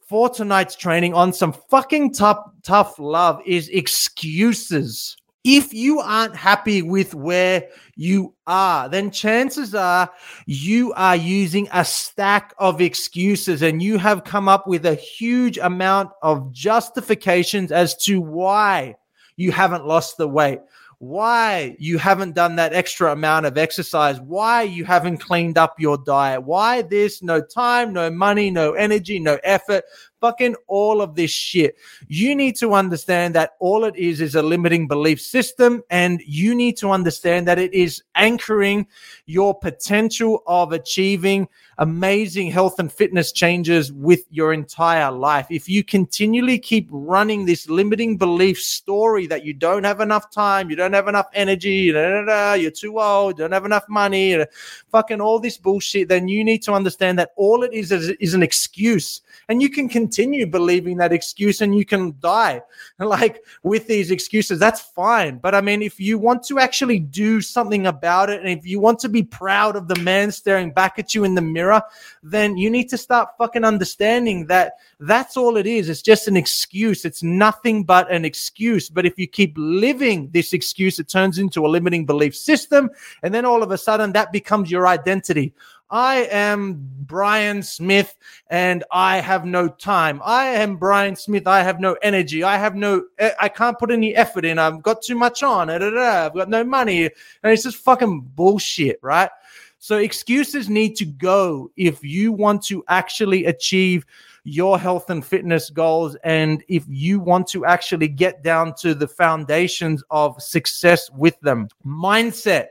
for 0.00 0.28
tonight's 0.28 0.76
training 0.76 1.14
on 1.14 1.32
some 1.32 1.52
fucking 1.52 2.12
tough, 2.14 2.38
tough 2.62 2.98
love 2.98 3.40
is 3.46 3.68
excuses. 3.70 5.16
If 5.44 5.74
you 5.74 6.00
aren't 6.00 6.34
happy 6.34 6.80
with 6.80 7.14
where 7.14 7.68
you 7.96 8.34
are, 8.46 8.88
then 8.88 9.10
chances 9.10 9.74
are 9.74 10.10
you 10.46 10.94
are 10.94 11.16
using 11.16 11.68
a 11.72 11.84
stack 11.84 12.54
of 12.58 12.80
excuses 12.80 13.60
and 13.60 13.82
you 13.82 13.98
have 13.98 14.24
come 14.24 14.48
up 14.48 14.66
with 14.66 14.86
a 14.86 14.94
huge 14.94 15.58
amount 15.58 16.10
of 16.22 16.50
justifications 16.50 17.72
as 17.72 17.94
to 18.04 18.22
why 18.22 18.96
you 19.36 19.52
haven't 19.52 19.86
lost 19.86 20.16
the 20.16 20.28
weight 20.28 20.60
why 21.04 21.76
you 21.78 21.99
haven't 21.99 22.34
done 22.34 22.56
that 22.56 22.73
extra 22.73 23.12
amount 23.12 23.46
of 23.46 23.58
exercise, 23.58 24.20
why 24.20 24.62
you 24.62 24.84
haven't 24.84 25.18
cleaned 25.18 25.58
up 25.58 25.78
your 25.78 25.99
diet, 25.99 26.42
why 26.42 26.82
this, 26.82 27.23
no 27.23 27.40
time, 27.40 27.92
no 27.92 28.11
money, 28.11 28.50
no 28.50 28.73
energy, 28.73 29.18
no 29.18 29.38
effort, 29.44 29.84
fucking 30.25 30.57
all 30.69 31.02
of 31.02 31.14
this 31.16 31.31
shit. 31.31 31.76
You 32.09 32.35
need 32.35 32.57
to 32.57 32.73
understand 32.73 33.35
that 33.35 33.57
all 33.61 33.85
it 33.85 33.95
is 33.95 34.23
is 34.23 34.35
a 34.35 34.43
limiting 34.43 34.88
belief 34.88 35.21
system, 35.21 35.83
and 35.90 36.23
you 36.25 36.54
need 36.54 36.78
to 36.78 36.88
understand 36.88 37.47
that 37.47 37.59
it 37.59 37.75
is 37.75 38.02
anchoring 38.14 38.87
your 39.26 39.54
potential 39.54 40.43
of 40.47 40.73
achieving 40.73 41.47
amazing 41.78 42.50
health 42.50 42.78
and 42.78 42.90
fitness 42.90 43.33
changes 43.33 43.93
with 43.93 44.25
your 44.31 44.54
entire 44.54 45.11
life. 45.11 45.47
If 45.50 45.69
you 45.69 45.85
continually 45.85 46.59
keep 46.59 46.88
running 46.90 47.45
this 47.45 47.69
limiting 47.69 48.16
belief 48.16 48.59
story 48.59 49.26
that 49.26 49.45
you 49.45 49.52
don't 49.52 49.85
have 49.85 50.00
enough 50.00 50.31
time, 50.31 50.71
you 50.71 50.76
don't 50.76 50.93
have 50.93 51.09
enough 51.09 51.26
energy, 51.35 51.93
you're 51.93 52.71
too 52.71 52.99
old, 52.99 53.37
don't 53.37 53.52
have 53.52 53.66
enough 53.66 53.85
money, 53.88 54.43
fucking 54.90 55.21
all 55.21 55.38
this 55.38 55.59
bullshit, 55.59 56.09
then 56.09 56.28
you 56.28 56.45
need 56.45 56.62
to 56.62 56.73
understand 56.73 57.19
that 57.19 57.33
all 57.37 57.62
it 57.62 57.75
is 57.75 57.93
is, 57.93 58.11
is 58.21 58.33
an 58.33 58.43
excuse. 58.43 59.21
And 59.49 59.61
you 59.61 59.69
can 59.69 59.88
continue 59.88 60.13
believing 60.44 60.97
that 60.99 61.12
excuse 61.12 61.61
and 61.61 61.76
you 61.76 61.85
can 61.85 62.14
die 62.21 62.62
like 62.99 63.44
with 63.62 63.87
these 63.87 64.11
excuses. 64.11 64.59
That's 64.59 64.80
fine. 64.80 65.38
But 65.38 65.54
I 65.54 65.61
mean, 65.61 65.83
if 65.83 65.99
you 66.00 66.18
want 66.18 66.42
to 66.44 66.59
actually 66.59 66.99
do 66.99 67.40
something 67.40 67.87
about 67.87 68.30
it 68.30 68.40
and 68.40 68.49
if 68.49 68.66
you 68.66 68.80
want 68.80 68.99
to 69.00 69.09
be 69.09 69.23
proud 69.23 69.76
of 69.76 69.88
the 69.88 69.99
man 70.00 70.30
staring 70.30 70.73
back 70.73 70.99
at 70.99 71.14
you 71.14 71.25
in 71.25 71.35
the 71.35 71.42
mirror, 71.42 71.83
then 72.23 72.56
you 72.56 72.71
need 72.71 72.88
to 72.90 72.99
start 72.99 73.30
fucking 73.38 73.64
understanding 73.64 74.47
that 74.47 74.75
that's 75.00 75.37
all 75.37 75.56
it 75.56 75.66
is. 75.66 75.88
It's 75.88 76.02
just 76.02 76.28
an 76.28 76.37
excuse. 76.37 77.04
It's 77.04 77.23
nothing 77.23 77.85
but 77.85 78.11
an 78.11 78.25
excuse. 78.25 78.88
But 78.88 79.06
if 79.06 79.18
you 79.18 79.26
keep 79.26 79.54
living 79.56 80.30
this 80.30 80.52
excuse, 80.52 80.99
it 80.99 81.09
turns 81.09 81.38
into 81.38 81.66
a 81.66 81.68
limiting 81.68 82.06
belief 82.06 82.35
system. 82.35 82.90
And 83.23 83.35
then 83.35 83.44
all 83.44 83.62
of 83.62 83.71
a 83.71 83.78
sudden 83.78 84.12
that 84.12 84.33
becomes 84.33 84.71
your 84.71 84.87
identity. 84.87 85.52
I 85.91 86.26
am 86.31 86.88
Brian 87.00 87.62
Smith 87.62 88.17
and 88.49 88.85
I 88.91 89.19
have 89.19 89.45
no 89.45 89.69
time. 89.69 90.21
I 90.25 90.47
am 90.47 90.76
Brian 90.76 91.14
Smith. 91.14 91.47
I 91.47 91.62
have 91.62 91.81
no 91.81 91.97
energy. 92.03 92.43
I 92.43 92.57
have 92.57 92.75
no, 92.75 93.05
eh, 93.19 93.33
I 93.41 93.49
can't 93.49 93.79
put 93.79 93.91
any 93.91 94.14
effort 94.14 94.45
in. 94.45 94.59
I've 94.59 94.83
got 94.83 95.03
too 95.03 95.14
much 95.14 95.43
on. 95.43 95.71
I've 95.71 96.35
got 96.35 96.49
no 96.49 96.64
money. 96.64 97.05
And 97.05 97.53
it's 97.53 97.62
just 97.62 97.76
fucking 97.76 98.23
bullshit, 98.35 98.99
right? 99.03 99.31
So 99.79 99.99
excuses 99.99 100.71
need 100.71 100.97
to 100.97 101.05
go 101.05 101.71
if 101.76 102.03
you 102.03 102.33
want 102.33 102.64
to 102.64 102.83
actually 102.88 103.45
achieve 103.45 104.07
your 104.45 104.79
health 104.79 105.11
and 105.11 105.25
fitness 105.25 105.71
goals 105.71 106.17
and 106.25 106.62
if 106.69 106.85
you 106.88 107.19
want 107.19 107.47
to 107.49 107.64
actually 107.64 108.09
get 108.09 108.43
down 108.43 108.75
to 108.76 108.95
the 108.95 109.09
foundations 109.09 110.03
of 110.11 110.41
success 110.43 111.11
with 111.11 111.38
them. 111.41 111.69
Mindset 111.85 112.69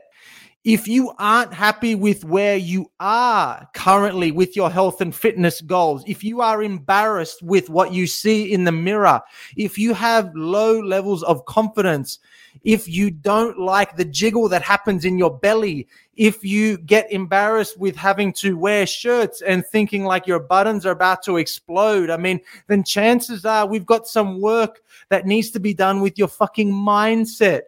if 0.64 0.88
you 0.88 1.12
aren't 1.18 1.52
happy 1.52 1.94
with 1.94 2.24
where 2.24 2.56
you 2.56 2.90
are 2.98 3.68
currently 3.74 4.32
with 4.32 4.56
your 4.56 4.70
health 4.70 5.02
and 5.02 5.14
fitness 5.14 5.60
goals, 5.60 6.02
if 6.06 6.24
you 6.24 6.40
are 6.40 6.62
embarrassed 6.62 7.42
with 7.42 7.68
what 7.68 7.92
you 7.92 8.06
see 8.06 8.50
in 8.50 8.64
the 8.64 8.72
mirror, 8.72 9.20
if 9.58 9.76
you 9.76 9.92
have 9.92 10.34
low 10.34 10.80
levels 10.80 11.22
of 11.24 11.44
confidence, 11.44 12.18
if 12.62 12.88
you 12.88 13.10
don't 13.10 13.58
like 13.58 13.96
the 13.96 14.06
jiggle 14.06 14.48
that 14.48 14.62
happens 14.62 15.04
in 15.04 15.18
your 15.18 15.38
belly, 15.38 15.86
if 16.16 16.42
you 16.42 16.78
get 16.78 17.12
embarrassed 17.12 17.78
with 17.78 17.94
having 17.94 18.32
to 18.32 18.56
wear 18.56 18.86
shirts 18.86 19.42
and 19.42 19.66
thinking 19.66 20.04
like 20.04 20.26
your 20.26 20.40
buttons 20.40 20.86
are 20.86 20.92
about 20.92 21.22
to 21.24 21.36
explode, 21.36 22.08
I 22.08 22.16
mean, 22.16 22.40
then 22.68 22.84
chances 22.84 23.44
are 23.44 23.66
we've 23.66 23.84
got 23.84 24.06
some 24.06 24.40
work 24.40 24.80
that 25.10 25.26
needs 25.26 25.50
to 25.50 25.60
be 25.60 25.74
done 25.74 26.00
with 26.00 26.16
your 26.16 26.28
fucking 26.28 26.72
mindset 26.72 27.62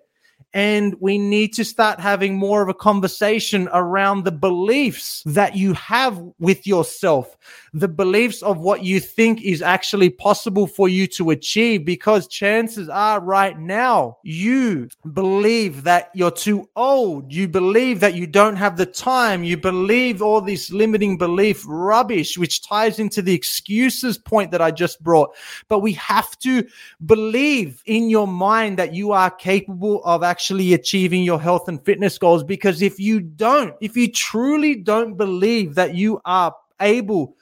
and 0.57 0.95
we 1.01 1.19
need 1.19 1.53
to 1.53 1.63
start 1.67 2.01
having 2.01 2.35
more 2.35 2.63
of 2.63 2.71
a 2.71 2.75
conversation 2.75 3.69
around 3.75 4.25
the 4.25 4.33
beliefs 4.33 5.23
that 5.27 5.55
you 5.55 5.75
have 5.75 6.19
with 6.39 6.67
yourself, 6.67 7.37
the 7.75 7.87
beliefs 7.87 8.41
of 8.41 8.59
what 8.59 8.83
you 8.83 8.99
think 8.99 9.43
is 9.43 9.61
actually 9.61 10.09
possible 10.09 10.67
for 10.67 10.89
you 10.89 11.07
to 11.09 11.29
achieve. 11.29 11.85
Because 11.85 12.27
chances 12.27 12.89
are 12.89 13.21
right 13.21 13.59
now, 13.59 14.17
you 14.23 14.89
believe 15.13 15.83
that 15.83 16.11
you're 16.15 16.31
too 16.31 16.67
old. 16.75 17.31
You 17.31 17.49
believe 17.49 18.01
that 18.01 18.15
you 18.15 18.27
don't 18.27 18.57
have 18.57 18.79
the 18.79 18.87
time. 18.87 19.45
You 19.45 19.59
believe 19.59 20.23
all 20.23 20.41
this 20.41 20.71
limiting 20.71 21.19
belief 21.19 21.65
rubbish, 21.67 22.39
which 22.39 22.67
ties 22.67 22.99
into 22.99 23.21
the 23.21 23.35
excuses 23.35 24.17
point 24.17 24.53
that 24.53 24.63
I 24.63 24.71
just 24.71 25.03
brought. 25.03 25.37
But 25.69 25.81
we 25.81 25.93
have 25.93 26.39
to 26.39 26.67
believe 27.05 27.83
in 27.85 28.09
your 28.09 28.27
mind 28.27 28.79
that 28.79 28.95
you 28.95 29.13
are 29.13 29.31
capable 29.31 30.03
of 30.03 30.23
actually 30.23 30.46
actually 30.47 30.75
achieving 30.75 31.25
your 31.25 31.41
health 31.41 31.67
and 31.67 31.85
fitness 31.85 32.19
goals. 32.19 32.45
Because 32.45 32.81
if 32.81 33.01
you 33.01 33.19
don't, 33.19 33.75
if 33.81 33.97
you 33.97 34.13
truly 34.13 34.77
don't 34.77 35.17
believe 35.17 35.75
that 35.75 35.97
you 35.97 36.21
are 36.25 36.55
able 36.81 37.35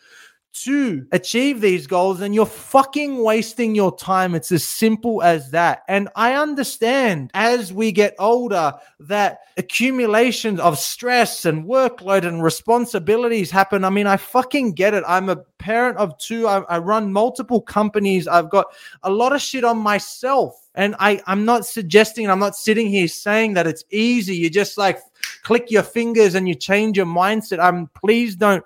to 0.55 1.05
achieve 1.13 1.61
these 1.61 1.87
goals 1.87 2.23
and 2.23 2.35
you're 2.35 2.47
fucking 2.47 3.23
wasting 3.23 3.75
your 3.75 3.95
time. 3.97 4.35
It's 4.35 4.53
as 4.53 4.65
simple 4.65 5.21
as 5.21 5.51
that. 5.51 5.83
And 5.89 6.09
I 6.15 6.35
understand 6.35 7.31
as 7.35 7.73
we 7.73 7.93
get 7.93 8.15
older 8.19 8.73
that 9.01 9.41
accumulation 9.59 10.61
of 10.61 10.79
stress 10.79 11.45
and 11.45 11.65
workload 11.65 12.25
and 12.25 12.43
responsibilities 12.43 13.51
happen. 13.51 13.85
I 13.85 13.91
mean, 13.91 14.07
I 14.07 14.17
fucking 14.17 14.73
get 14.73 14.95
it. 14.95 15.05
I'm 15.07 15.29
a 15.29 15.37
parent 15.65 15.97
of 15.97 16.19
two. 16.19 16.47
I, 16.47 16.59
I 16.69 16.77
run 16.77 17.11
multiple 17.11 17.63
companies. 17.63 18.29
I've 18.29 18.51
got 18.51 18.67
a 19.03 19.11
lot 19.11 19.35
of 19.35 19.41
shit 19.41 19.65
on 19.65 19.79
myself. 19.79 20.69
And 20.75 20.95
I, 20.99 21.23
I'm 21.27 21.47
not 21.47 21.65
suggesting, 21.65 22.29
I'm 22.29 22.39
not 22.39 22.55
sitting 22.55 22.89
here 22.89 23.09
saying 23.09 23.55
that 23.55 23.67
it's 23.67 23.83
easy. 23.91 24.37
You 24.37 24.51
just 24.51 24.77
like 24.77 24.99
click 25.43 25.71
your 25.71 25.83
fingers 25.83 26.35
and 26.35 26.47
you 26.47 26.55
change 26.55 26.99
your 26.99 27.07
mindset. 27.07 27.61
I'm 27.61 27.87
please 27.95 28.37
don't 28.37 28.63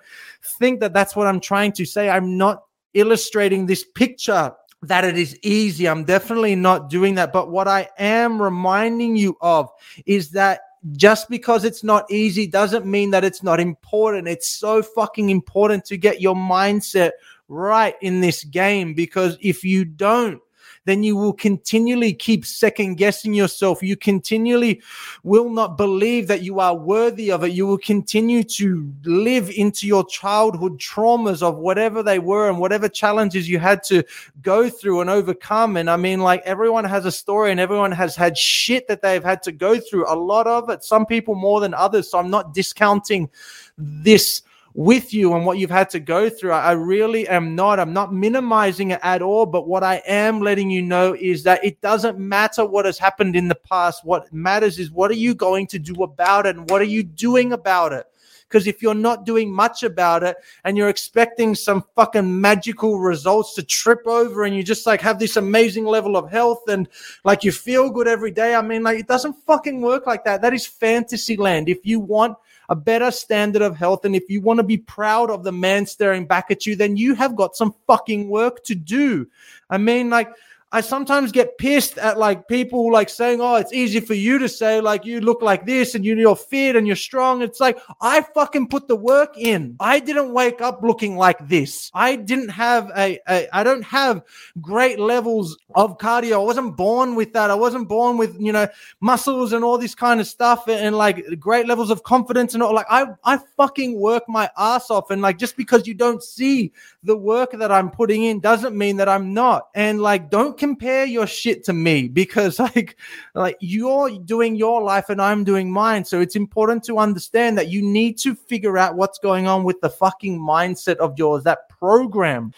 think 0.59 0.81
that 0.81 0.93
that's 0.93 1.15
what 1.15 1.29
I'm 1.29 1.39
trying 1.39 1.71
to 1.73 1.85
say. 1.85 2.11
I'm 2.11 2.37
not 2.37 2.65
illustrating 2.95 3.67
this 3.67 3.85
picture 3.85 4.53
that 4.83 5.05
it 5.05 5.17
is 5.17 5.39
easy. 5.43 5.89
I'm 5.89 6.03
definitely 6.03 6.57
not 6.57 6.91
doing 6.91 7.15
that. 7.15 7.33
But 7.33 7.53
what 7.53 7.69
I 7.69 7.89
am 7.99 8.43
reminding 8.43 9.15
you 9.15 9.37
of 9.41 9.71
is 10.05 10.31
that 10.31 10.63
just 10.93 11.29
because 11.29 11.65
it's 11.65 11.83
not 11.83 12.11
easy 12.11 12.47
doesn't 12.47 12.87
mean 12.87 13.11
that 13.11 13.25
it's 13.25 13.43
not 13.43 13.61
important. 13.61 14.29
It's 14.29 14.49
so 14.49 14.83
fucking 14.83 15.31
important 15.31 15.85
to 15.87 15.97
get 15.97 16.21
your 16.21 16.35
mindset 16.35 17.13
right 17.49 17.97
in 18.01 18.21
this 18.21 18.45
game 18.45 18.95
because 18.95 19.37
if 19.41 19.65
you 19.65 19.85
don't, 19.85 20.41
then 20.89 21.03
you 21.03 21.17
will 21.17 21.35
continually 21.35 22.15
keep 22.15 22.47
second 22.47 22.95
guessing 22.95 23.35
yourself. 23.35 23.83
You 23.83 23.97
continually 23.97 24.81
will 25.23 25.51
not 25.51 25.77
believe 25.77 26.29
that 26.29 26.43
you 26.43 26.61
are 26.61 26.75
worthy 26.75 27.31
of 27.31 27.45
it. 27.45 27.53
You 27.53 27.67
will 27.67 27.79
continue 27.79 28.43
to 28.45 28.91
live 29.05 29.51
into 29.51 29.87
your 29.87 30.07
childhood 30.07 30.79
traumas 30.79 31.43
of 31.43 31.59
whatever 31.59 32.03
they 32.03 32.19
were 32.19 32.49
and 32.49 32.59
whatever 32.59 32.89
challenges 32.89 33.49
you 33.49 33.59
had 33.59 33.83
to 33.85 34.03
go 34.41 34.71
through 34.71 35.03
and 35.03 35.11
overcome. 35.11 35.77
And 35.77 35.91
I 35.91 35.97
mean, 35.97 36.21
like 36.21 36.43
everyone 36.45 36.85
has 36.85 37.05
a 37.05 37.13
story 37.13 37.51
and 37.51 37.61
everyone 37.61 37.93
has 37.93 38.17
had 38.17 38.39
shit 38.39 38.89
that 38.89 39.03
they've 39.03 39.23
had 39.23 39.43
to 39.43 39.53
go 39.53 39.79
through. 39.79 40.11
A 40.11 40.17
lot 40.17 40.47
of 40.47 40.71
it, 40.71 40.85
some 40.85 41.05
people 41.05 41.35
more 41.35 41.61
than 41.61 41.75
others. 41.75 42.11
So 42.11 42.19
I'm 42.19 42.31
not 42.31 42.55
discounting 42.55 43.29
this 43.77 44.43
with 44.79 45.13
you 45.13 45.35
and 45.35 45.45
what 45.45 45.59
you've 45.59 45.69
had 45.71 45.91
to 45.91 45.99
go 45.99 46.31
through. 46.31 46.53
I 46.53 46.71
really 46.71 47.27
am 47.27 47.57
not. 47.57 47.81
I'm 47.81 47.93
not 47.93 48.15
minimizing 48.15 48.93
it 48.93 49.01
at 49.03 49.23
all. 49.23 49.45
But 49.45 49.67
what 49.67 49.83
I 49.83 50.01
am 50.07 50.41
letting 50.41 50.71
you 50.71 50.83
know 50.83 51.17
is 51.19 51.43
that 51.43 51.65
it 51.65 51.81
doesn't 51.81 52.17
matter 52.17 52.65
what 52.65 52.85
has 52.85 52.97
happened 52.97 53.35
in 53.35 53.49
the 53.49 53.57
past. 53.57 54.05
What 54.05 54.33
matters 54.33 54.79
is 54.79 54.93
what 54.93 55.11
are 55.11 55.15
you 55.15 55.35
going 55.35 55.67
to 55.67 55.81
do 55.81 56.05
about 56.05 56.47
it 56.47 56.55
and 56.55 56.71
what 56.71 56.81
are 56.81 56.85
you 56.85 57.03
doing 57.03 57.53
about 57.53 57.93
it? 57.93 58.07
Because 58.49 58.69
if 58.69 58.81
you're 58.81 58.95
not 58.95 59.27
doing 59.27 59.53
much 59.53 59.83
about 59.83 60.23
it 60.23 60.37
and 60.63 60.77
you're 60.77 60.89
expecting 60.89 61.57
some 61.57 61.85
fucking 61.97 62.41
magical 62.41 63.01
results 63.01 63.55
to 63.55 63.65
trip 63.65 64.07
over 64.07 64.45
and 64.45 64.55
you 64.55 64.63
just 64.63 64.87
like 64.87 65.01
have 65.01 65.19
this 65.19 65.37
amazing 65.37 65.87
level 65.87 66.17
of 66.17 66.31
health 66.31 66.69
and 66.69 66.89
like 67.25 67.43
you 67.43 67.51
feel 67.51 67.91
good 67.91 68.07
every 68.07 68.31
day, 68.31 68.55
I 68.55 68.63
mean, 68.63 68.85
like 68.85 69.01
it 69.01 69.09
doesn't 69.09 69.35
fucking 69.45 69.81
work 69.81 70.07
like 70.07 70.23
that. 70.23 70.41
That 70.41 70.55
is 70.55 70.69
fantasy 70.69 71.37
land. 71.37 71.69
If 71.69 71.85
you 71.85 71.99
want 71.99 72.37
a 72.69 72.77
better 72.77 73.11
standard 73.11 73.63
of 73.63 73.77
health. 73.77 74.05
And 74.05 74.15
if 74.15 74.29
you 74.29 74.41
want 74.41 74.59
to 74.59 74.65
be 74.65 74.77
proud 74.77 75.31
of 75.31 75.43
the 75.43 75.53
man 75.53 75.87
staring 75.87 76.27
back 76.27 76.51
at 76.51 76.67
you, 76.67 76.77
then 76.77 76.97
you 76.97 77.15
have 77.15 77.35
got 77.35 77.57
some 77.57 77.75
fucking 77.87 78.29
work 78.29 78.63
to 78.65 78.75
do. 78.75 79.27
I 79.71 79.79
mean, 79.79 80.11
like, 80.11 80.31
I 80.71 80.83
sometimes 80.83 81.33
get 81.33 81.57
pissed 81.57 81.97
at 81.97 82.19
like 82.19 82.47
people 82.47 82.93
like 82.93 83.09
saying, 83.09 83.41
"Oh, 83.41 83.55
it's 83.55 83.73
easy 83.73 84.01
for 84.01 84.13
you 84.13 84.39
to 84.39 84.49
say 84.51 84.83
like 84.83 85.07
you 85.07 85.23
look 85.23 85.41
like 85.41 85.65
this 85.65 85.95
and 85.95 86.05
you're 86.05 86.37
fit 86.37 86.77
and 86.77 86.87
you're 86.87 86.95
strong." 86.95 87.41
It's 87.41 87.59
like 87.59 87.79
I 88.03 88.21
fucking 88.21 88.69
put 88.69 88.87
the 88.87 88.97
work 88.97 89.39
in. 89.39 89.77
I 89.81 89.99
didn't 89.99 90.35
wake 90.35 90.61
up 90.61 90.83
looking 90.83 91.17
like 91.17 91.49
this. 91.49 91.91
I 91.95 92.17
didn't 92.17 92.51
have 92.51 92.91
a, 92.95 93.19
a 93.27 93.49
I 93.51 93.65
don't 93.65 93.83
have 93.85 94.23
great 94.61 94.99
levels 94.99 95.57
of 95.75 95.97
cardio. 95.97 96.35
I 96.35 96.45
wasn't 96.45 96.77
born 96.77 97.15
with 97.15 97.33
that. 97.33 97.51
I 97.51 97.55
wasn't 97.55 97.89
born 97.89 98.19
with 98.19 98.37
you 98.39 98.53
know 98.53 98.69
muscles 99.01 99.55
and 99.55 99.65
all 99.65 99.79
this 99.79 99.95
kind 99.95 100.21
of 100.21 100.27
stuff 100.27 100.69
and, 100.69 100.81
and 100.81 100.97
like 100.99 101.25
great 101.41 101.67
levels 101.67 101.91
of 101.91 102.03
confidence 102.03 102.53
and 102.53 102.63
all. 102.63 102.75
Like 102.75 102.87
I 102.91 103.07
I 103.25 103.39
fucking 103.57 103.99
work 103.99 104.25
my 104.29 104.51
ass 104.59 104.91
off 104.91 105.11
and 105.11 105.23
like 105.23 105.39
just 105.39 105.57
because 105.57 105.87
you 105.87 105.95
don't 105.95 106.23
see 106.23 106.73
the 107.05 107.17
work 107.17 107.53
that 107.53 107.73
I'm 107.73 107.91
putting 107.91 108.25
in 108.25 108.41
doesn't 108.41 108.77
mean 108.77 108.99
that 108.99 109.09
I'm 109.09 109.33
not. 109.33 109.69
And 109.75 110.03
like 110.03 110.29
don't 110.29 110.58
compare 110.59 111.05
your 111.05 111.27
shit 111.27 111.65
to 111.65 111.73
me 111.73 112.09
because 112.09 112.59
like 112.59 112.97
like 113.35 113.57
you're 113.61 114.19
doing 114.19 114.57
your 114.57 114.83
life 114.83 115.09
and 115.09 115.23
I'm 115.23 115.45
doing 115.45 115.71
mine. 115.71 116.05
So 116.05 116.21
it's 116.21 116.37
important 116.37 116.85
to 116.85 116.99
understand 116.99 117.57
that 117.59 117.69
you 117.69 117.83
need 117.83 118.19
to 118.19 118.35
figure 118.35 118.77
out 118.77 118.97
what's 118.97 119.19
going 119.19 119.47
on 119.47 119.65
with 119.65 119.81
the 119.81 119.91
fucking 119.91 120.39
mindset 120.39 120.97
of 120.97 121.19
yours, 121.19 121.45
that 121.45 121.69
program. 121.69 122.53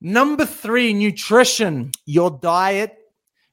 Number 0.00 0.44
3, 0.44 0.94
nutrition. 0.94 1.92
Your 2.06 2.32
diet 2.42 2.98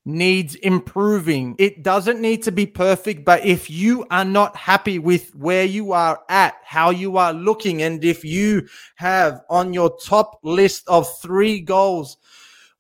needs 0.05 0.55
improving. 0.55 1.55
It 1.59 1.83
doesn't 1.83 2.19
need 2.19 2.43
to 2.43 2.51
be 2.51 2.65
perfect, 2.65 3.23
but 3.23 3.45
if 3.45 3.69
you 3.69 4.05
are 4.09 4.25
not 4.25 4.55
happy 4.55 4.97
with 4.99 5.35
where 5.35 5.65
you 5.65 5.91
are 5.91 6.19
at, 6.29 6.55
how 6.63 6.89
you 6.89 7.17
are 7.17 7.33
looking, 7.33 7.83
and 7.83 8.03
if 8.03 8.25
you 8.25 8.67
have 8.95 9.41
on 9.49 9.73
your 9.73 9.95
top 10.03 10.39
list 10.43 10.87
of 10.87 11.07
three 11.19 11.59
goals 11.59 12.17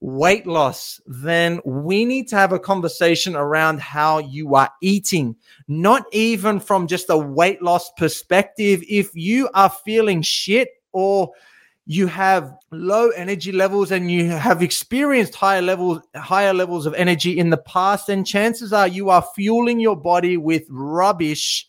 weight 0.01 0.47
loss, 0.47 1.01
then 1.05 1.59
we 1.65 2.05
need 2.05 2.27
to 2.29 2.35
have 2.35 2.53
a 2.53 2.59
conversation 2.59 3.35
around 3.35 3.81
how 3.81 4.19
you 4.19 4.55
are 4.55 4.71
eating, 4.81 5.35
not 5.67 6.05
even 6.11 6.59
from 6.59 6.87
just 6.87 7.09
a 7.09 7.17
weight 7.17 7.61
loss 7.61 7.91
perspective. 7.97 8.83
If 8.87 9.13
you 9.13 9.49
are 9.53 9.69
feeling 9.69 10.21
shit 10.21 10.69
or 10.93 11.31
you 11.85 12.05
have 12.05 12.55
low 12.71 13.09
energy 13.09 13.51
levels 13.51 13.91
and 13.91 14.11
you 14.11 14.29
have 14.29 14.61
experienced 14.61 15.33
higher 15.33 15.61
levels 15.61 15.99
higher 16.15 16.53
levels 16.53 16.85
of 16.85 16.93
energy 16.93 17.39
in 17.39 17.49
the 17.49 17.57
past 17.57 18.05
then 18.05 18.23
chances 18.23 18.71
are 18.71 18.87
you 18.87 19.09
are 19.09 19.25
fueling 19.35 19.79
your 19.79 19.95
body 19.95 20.37
with 20.37 20.63
rubbish 20.69 21.67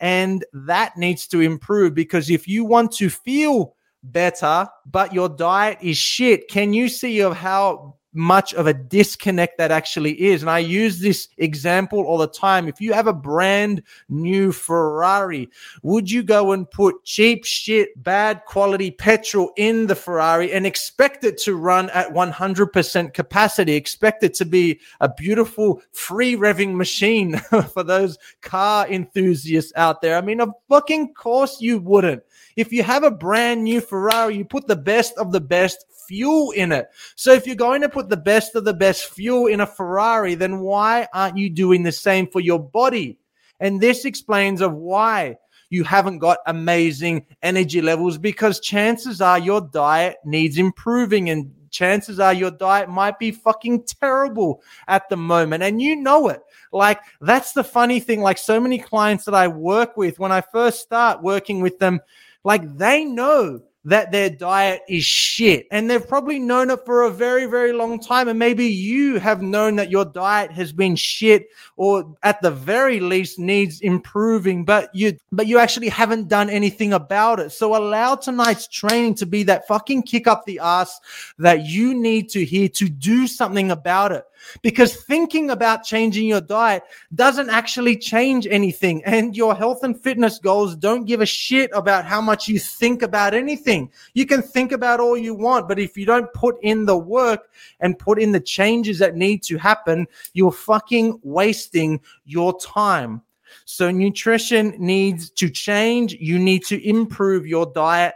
and 0.00 0.44
that 0.52 0.96
needs 0.96 1.28
to 1.28 1.40
improve 1.40 1.94
because 1.94 2.30
if 2.30 2.48
you 2.48 2.64
want 2.64 2.90
to 2.90 3.08
feel 3.08 3.76
better, 4.02 4.68
but 4.86 5.12
your 5.12 5.28
diet 5.28 5.78
is 5.80 5.96
shit. 5.96 6.48
Can 6.48 6.72
you 6.72 6.88
see 6.88 7.20
of 7.20 7.36
how 7.36 7.96
much 8.12 8.54
of 8.54 8.66
a 8.66 8.74
disconnect 8.74 9.58
that 9.58 9.70
actually 9.70 10.20
is. 10.20 10.42
And 10.42 10.50
I 10.50 10.58
use 10.58 10.98
this 10.98 11.28
example 11.38 12.00
all 12.04 12.18
the 12.18 12.26
time. 12.26 12.66
If 12.66 12.80
you 12.80 12.92
have 12.92 13.06
a 13.06 13.12
brand 13.12 13.82
new 14.08 14.52
Ferrari, 14.52 15.48
would 15.82 16.10
you 16.10 16.22
go 16.22 16.52
and 16.52 16.70
put 16.70 17.04
cheap 17.04 17.44
shit, 17.44 17.90
bad 18.02 18.44
quality 18.46 18.90
petrol 18.90 19.52
in 19.56 19.86
the 19.86 19.94
Ferrari 19.94 20.52
and 20.52 20.66
expect 20.66 21.24
it 21.24 21.38
to 21.42 21.54
run 21.54 21.90
at 21.90 22.12
100% 22.12 23.14
capacity? 23.14 23.74
Expect 23.74 24.24
it 24.24 24.34
to 24.34 24.44
be 24.44 24.80
a 25.00 25.08
beautiful 25.08 25.82
free 25.92 26.34
revving 26.34 26.74
machine 26.74 27.38
for 27.72 27.84
those 27.84 28.18
car 28.40 28.88
enthusiasts 28.88 29.72
out 29.76 30.02
there. 30.02 30.16
I 30.16 30.20
mean, 30.20 30.40
of 30.40 30.50
fucking 30.68 31.14
course 31.14 31.60
you 31.60 31.78
wouldn't. 31.78 32.22
If 32.60 32.74
you 32.74 32.82
have 32.82 33.04
a 33.04 33.10
brand 33.10 33.64
new 33.64 33.80
Ferrari, 33.80 34.36
you 34.36 34.44
put 34.44 34.66
the 34.66 34.76
best 34.76 35.16
of 35.16 35.32
the 35.32 35.40
best 35.40 35.86
fuel 36.06 36.50
in 36.50 36.72
it. 36.72 36.90
So 37.16 37.32
if 37.32 37.46
you're 37.46 37.56
going 37.56 37.80
to 37.80 37.88
put 37.88 38.10
the 38.10 38.18
best 38.18 38.54
of 38.54 38.66
the 38.66 38.74
best 38.74 39.06
fuel 39.06 39.46
in 39.46 39.60
a 39.60 39.66
Ferrari, 39.66 40.34
then 40.34 40.60
why 40.60 41.08
aren't 41.14 41.38
you 41.38 41.48
doing 41.48 41.84
the 41.84 41.90
same 41.90 42.26
for 42.26 42.40
your 42.40 42.58
body? 42.58 43.18
And 43.60 43.80
this 43.80 44.04
explains 44.04 44.60
of 44.60 44.74
why 44.74 45.36
you 45.70 45.84
haven't 45.84 46.18
got 46.18 46.40
amazing 46.46 47.24
energy 47.42 47.80
levels 47.80 48.18
because 48.18 48.60
chances 48.60 49.22
are 49.22 49.38
your 49.38 49.62
diet 49.62 50.16
needs 50.26 50.58
improving 50.58 51.30
and 51.30 51.50
chances 51.70 52.20
are 52.20 52.34
your 52.34 52.50
diet 52.50 52.90
might 52.90 53.18
be 53.18 53.30
fucking 53.30 53.84
terrible 53.84 54.62
at 54.86 55.08
the 55.08 55.16
moment 55.16 55.62
and 55.62 55.80
you 55.80 55.96
know 55.96 56.28
it. 56.28 56.42
Like 56.72 57.00
that's 57.22 57.52
the 57.52 57.64
funny 57.64 58.00
thing 58.00 58.20
like 58.20 58.36
so 58.36 58.60
many 58.60 58.78
clients 58.78 59.24
that 59.24 59.34
I 59.34 59.48
work 59.48 59.96
with 59.96 60.18
when 60.18 60.32
I 60.32 60.42
first 60.42 60.80
start 60.80 61.22
working 61.22 61.62
with 61.62 61.78
them 61.78 62.00
like 62.44 62.78
they 62.78 63.04
know 63.04 63.60
that 63.90 64.12
their 64.12 64.30
diet 64.30 64.82
is 64.88 65.04
shit. 65.04 65.66
And 65.72 65.90
they've 65.90 66.06
probably 66.06 66.38
known 66.38 66.70
it 66.70 66.86
for 66.86 67.02
a 67.02 67.10
very, 67.10 67.46
very 67.46 67.72
long 67.72 67.98
time. 67.98 68.28
And 68.28 68.38
maybe 68.38 68.66
you 68.66 69.18
have 69.18 69.42
known 69.42 69.74
that 69.76 69.90
your 69.90 70.04
diet 70.04 70.52
has 70.52 70.72
been 70.72 70.94
shit 70.94 71.48
or 71.76 72.16
at 72.22 72.40
the 72.40 72.52
very 72.52 73.00
least 73.00 73.40
needs 73.40 73.80
improving, 73.80 74.64
but 74.64 74.94
you, 74.94 75.18
but 75.32 75.48
you 75.48 75.58
actually 75.58 75.88
haven't 75.88 76.28
done 76.28 76.48
anything 76.48 76.92
about 76.92 77.40
it. 77.40 77.50
So 77.50 77.76
allow 77.76 78.14
tonight's 78.14 78.68
training 78.68 79.16
to 79.16 79.26
be 79.26 79.42
that 79.44 79.66
fucking 79.66 80.04
kick 80.04 80.28
up 80.28 80.46
the 80.46 80.60
ass 80.60 81.00
that 81.38 81.66
you 81.66 81.92
need 81.92 82.28
to 82.30 82.44
hear 82.44 82.68
to 82.68 82.88
do 82.88 83.26
something 83.26 83.72
about 83.72 84.12
it 84.12 84.24
because 84.62 85.02
thinking 85.04 85.50
about 85.50 85.84
changing 85.84 86.26
your 86.26 86.40
diet 86.40 86.82
doesn't 87.14 87.50
actually 87.50 87.96
change 87.96 88.46
anything. 88.46 89.02
And 89.04 89.36
your 89.36 89.54
health 89.54 89.82
and 89.82 90.00
fitness 90.00 90.38
goals 90.38 90.76
don't 90.76 91.04
give 91.04 91.20
a 91.20 91.26
shit 91.26 91.70
about 91.74 92.04
how 92.04 92.20
much 92.20 92.48
you 92.48 92.58
think 92.58 93.02
about 93.02 93.34
anything. 93.34 93.79
You 94.14 94.26
can 94.26 94.42
think 94.42 94.72
about 94.72 95.00
all 95.00 95.16
you 95.16 95.34
want, 95.34 95.68
but 95.68 95.78
if 95.78 95.96
you 95.96 96.04
don't 96.04 96.32
put 96.32 96.56
in 96.62 96.86
the 96.86 96.98
work 96.98 97.50
and 97.80 97.98
put 97.98 98.20
in 98.20 98.32
the 98.32 98.40
changes 98.40 98.98
that 98.98 99.16
need 99.16 99.42
to 99.44 99.56
happen, 99.56 100.06
you're 100.32 100.52
fucking 100.52 101.20
wasting 101.22 102.00
your 102.24 102.58
time. 102.58 103.22
So 103.64 103.90
nutrition 103.90 104.74
needs 104.78 105.30
to 105.30 105.48
change. 105.48 106.14
You 106.14 106.38
need 106.38 106.64
to 106.66 106.88
improve 106.88 107.46
your 107.46 107.66
diet 107.66 108.14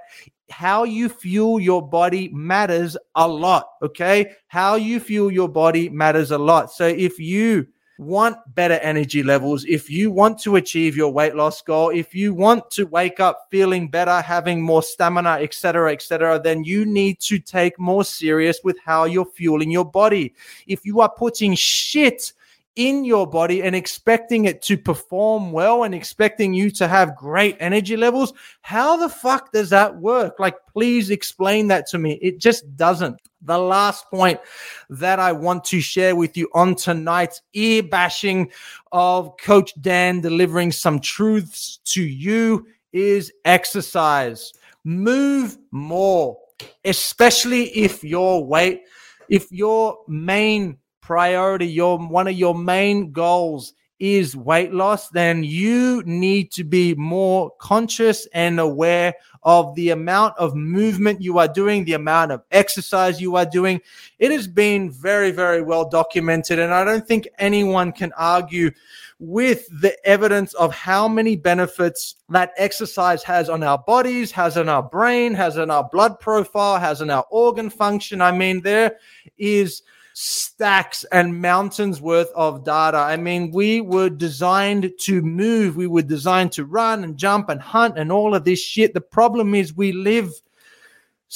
how 0.50 0.84
you 0.84 1.08
fuel 1.08 1.58
your 1.58 1.86
body 1.86 2.28
matters 2.28 2.96
a 3.14 3.26
lot. 3.26 3.70
Okay. 3.82 4.32
How 4.46 4.76
you 4.76 5.00
fuel 5.00 5.30
your 5.32 5.48
body 5.48 5.88
matters 5.88 6.30
a 6.30 6.38
lot. 6.38 6.70
So 6.70 6.86
if 6.86 7.18
you 7.18 7.66
want 7.98 8.36
better 8.54 8.74
energy 8.74 9.22
levels, 9.22 9.64
if 9.64 9.88
you 9.88 10.10
want 10.10 10.38
to 10.40 10.56
achieve 10.56 10.96
your 10.96 11.12
weight 11.12 11.34
loss 11.34 11.62
goal, 11.62 11.90
if 11.90 12.14
you 12.14 12.34
want 12.34 12.70
to 12.72 12.84
wake 12.84 13.20
up 13.20 13.46
feeling 13.50 13.88
better, 13.88 14.20
having 14.20 14.62
more 14.62 14.82
stamina, 14.82 15.38
etc., 15.40 15.92
etc., 15.92 16.40
then 16.42 16.64
you 16.64 16.84
need 16.84 17.20
to 17.20 17.38
take 17.38 17.78
more 17.78 18.04
serious 18.04 18.60
with 18.64 18.78
how 18.84 19.04
you're 19.04 19.24
fueling 19.24 19.70
your 19.70 19.84
body. 19.84 20.34
If 20.66 20.84
you 20.84 21.00
are 21.00 21.10
putting 21.10 21.54
shit 21.54 22.32
in 22.76 23.04
your 23.04 23.26
body 23.26 23.62
and 23.62 23.76
expecting 23.76 24.46
it 24.46 24.60
to 24.62 24.76
perform 24.76 25.52
well 25.52 25.84
and 25.84 25.94
expecting 25.94 26.52
you 26.52 26.70
to 26.72 26.88
have 26.88 27.16
great 27.16 27.56
energy 27.60 27.96
levels. 27.96 28.32
How 28.62 28.96
the 28.96 29.08
fuck 29.08 29.52
does 29.52 29.70
that 29.70 29.96
work? 29.96 30.40
Like, 30.40 30.56
please 30.72 31.10
explain 31.10 31.68
that 31.68 31.86
to 31.88 31.98
me. 31.98 32.18
It 32.20 32.38
just 32.38 32.76
doesn't. 32.76 33.20
The 33.44 33.58
last 33.58 34.10
point 34.10 34.40
that 34.88 35.20
I 35.20 35.32
want 35.32 35.64
to 35.64 35.80
share 35.80 36.16
with 36.16 36.36
you 36.36 36.48
on 36.54 36.74
tonight's 36.74 37.42
ear 37.52 37.82
bashing 37.82 38.50
of 38.90 39.36
Coach 39.36 39.72
Dan 39.80 40.20
delivering 40.22 40.72
some 40.72 40.98
truths 40.98 41.78
to 41.84 42.02
you 42.02 42.66
is 42.92 43.32
exercise. 43.44 44.52
Move 44.84 45.58
more, 45.70 46.38
especially 46.84 47.64
if 47.76 48.02
your 48.02 48.44
weight, 48.44 48.82
if 49.28 49.52
your 49.52 49.98
main 50.08 50.78
priority, 51.02 51.66
your 51.66 51.98
one 51.98 52.28
of 52.28 52.34
your 52.34 52.54
main 52.54 53.12
goals 53.12 53.74
is 54.04 54.36
weight 54.36 54.74
loss, 54.74 55.08
then 55.08 55.42
you 55.42 56.02
need 56.04 56.52
to 56.52 56.62
be 56.62 56.94
more 56.96 57.50
conscious 57.58 58.26
and 58.34 58.60
aware 58.60 59.14
of 59.44 59.74
the 59.76 59.88
amount 59.88 60.36
of 60.36 60.54
movement 60.54 61.22
you 61.22 61.38
are 61.38 61.48
doing, 61.48 61.86
the 61.86 61.94
amount 61.94 62.30
of 62.30 62.42
exercise 62.50 63.18
you 63.18 63.36
are 63.36 63.46
doing. 63.46 63.80
It 64.18 64.30
has 64.30 64.46
been 64.46 64.90
very, 64.90 65.30
very 65.30 65.62
well 65.62 65.88
documented. 65.88 66.58
And 66.58 66.74
I 66.74 66.84
don't 66.84 67.08
think 67.08 67.26
anyone 67.38 67.92
can 67.92 68.12
argue 68.18 68.72
with 69.20 69.66
the 69.80 69.96
evidence 70.06 70.52
of 70.52 70.74
how 70.74 71.08
many 71.08 71.34
benefits 71.34 72.16
that 72.28 72.52
exercise 72.58 73.22
has 73.22 73.48
on 73.48 73.62
our 73.62 73.78
bodies, 73.78 74.30
has 74.32 74.58
on 74.58 74.68
our 74.68 74.82
brain, 74.82 75.32
has 75.32 75.56
on 75.56 75.70
our 75.70 75.88
blood 75.90 76.20
profile, 76.20 76.78
has 76.78 77.00
on 77.00 77.08
our 77.08 77.24
organ 77.30 77.70
function. 77.70 78.20
I 78.20 78.32
mean, 78.32 78.60
there 78.60 78.98
is 79.38 79.82
stacks 80.14 81.04
and 81.10 81.42
mountains 81.42 82.00
worth 82.00 82.30
of 82.36 82.64
data. 82.64 82.96
I 82.96 83.16
mean, 83.16 83.50
we 83.50 83.80
were 83.80 84.08
designed 84.08 84.92
to 85.00 85.20
move, 85.20 85.76
we 85.76 85.88
were 85.88 86.02
designed 86.02 86.52
to 86.52 86.64
run 86.64 87.04
and 87.04 87.16
jump 87.16 87.48
and 87.48 87.60
hunt 87.60 87.98
and 87.98 88.10
all 88.10 88.34
of 88.34 88.44
this 88.44 88.62
shit. 88.62 88.94
The 88.94 89.00
problem 89.00 89.54
is 89.54 89.76
we 89.76 89.92
live 89.92 90.30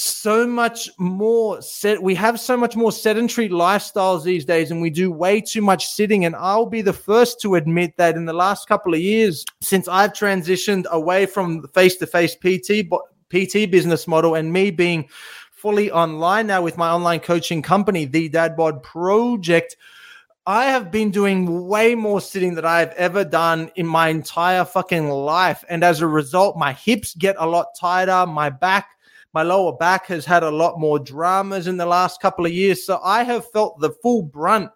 so 0.00 0.46
much 0.46 0.88
more 1.00 1.60
set 1.60 2.00
we 2.00 2.14
have 2.14 2.38
so 2.38 2.56
much 2.56 2.76
more 2.76 2.92
sedentary 2.92 3.48
lifestyles 3.48 4.22
these 4.22 4.44
days 4.44 4.70
and 4.70 4.80
we 4.80 4.90
do 4.90 5.10
way 5.10 5.40
too 5.40 5.60
much 5.60 5.88
sitting 5.88 6.24
and 6.24 6.36
I'll 6.36 6.66
be 6.66 6.82
the 6.82 6.92
first 6.92 7.40
to 7.40 7.56
admit 7.56 7.96
that 7.96 8.14
in 8.14 8.24
the 8.24 8.32
last 8.32 8.68
couple 8.68 8.94
of 8.94 9.00
years 9.00 9.44
since 9.60 9.88
I've 9.88 10.12
transitioned 10.12 10.86
away 10.92 11.26
from 11.26 11.62
the 11.62 11.68
face-to-face 11.68 12.36
PT 12.36 12.88
PT 13.30 13.68
business 13.70 14.06
model 14.06 14.36
and 14.36 14.52
me 14.52 14.70
being 14.70 15.08
fully 15.59 15.90
online 15.90 16.47
now 16.47 16.62
with 16.62 16.79
my 16.79 16.90
online 16.90 17.18
coaching 17.18 17.62
company, 17.62 18.05
the 18.05 18.29
Dad 18.29 18.57
Bod 18.57 18.83
Project. 18.83 19.77
I 20.47 20.66
have 20.66 20.92
been 20.92 21.11
doing 21.11 21.66
way 21.66 21.94
more 21.97 22.21
sitting 22.21 22.55
than 22.55 22.64
I've 22.64 22.92
ever 22.92 23.25
done 23.25 23.71
in 23.75 23.87
my 23.87 24.09
entire 24.09 24.64
fucking 24.64 25.09
life. 25.09 25.64
And 25.68 25.83
as 25.83 26.01
a 26.01 26.07
result, 26.07 26.57
my 26.57 26.73
hips 26.73 27.14
get 27.14 27.35
a 27.38 27.47
lot 27.47 27.66
tighter. 27.79 28.25
My 28.25 28.51
back, 28.51 28.88
my 29.35 29.42
lower 29.42 29.77
back 29.77 30.07
has 30.07 30.25
had 30.25 30.44
a 30.44 30.51
lot 30.51 30.79
more 30.79 30.99
dramas 30.99 31.66
in 31.66 31.77
the 31.77 31.87
last 31.87 32.23
couple 32.23 32.47
of 32.47 32.53
years. 32.53 32.87
So 32.87 33.01
I 33.03 33.25
have 33.25 33.51
felt 33.51 33.81
the 33.81 33.90
full 33.90 34.23
brunt 34.23 34.71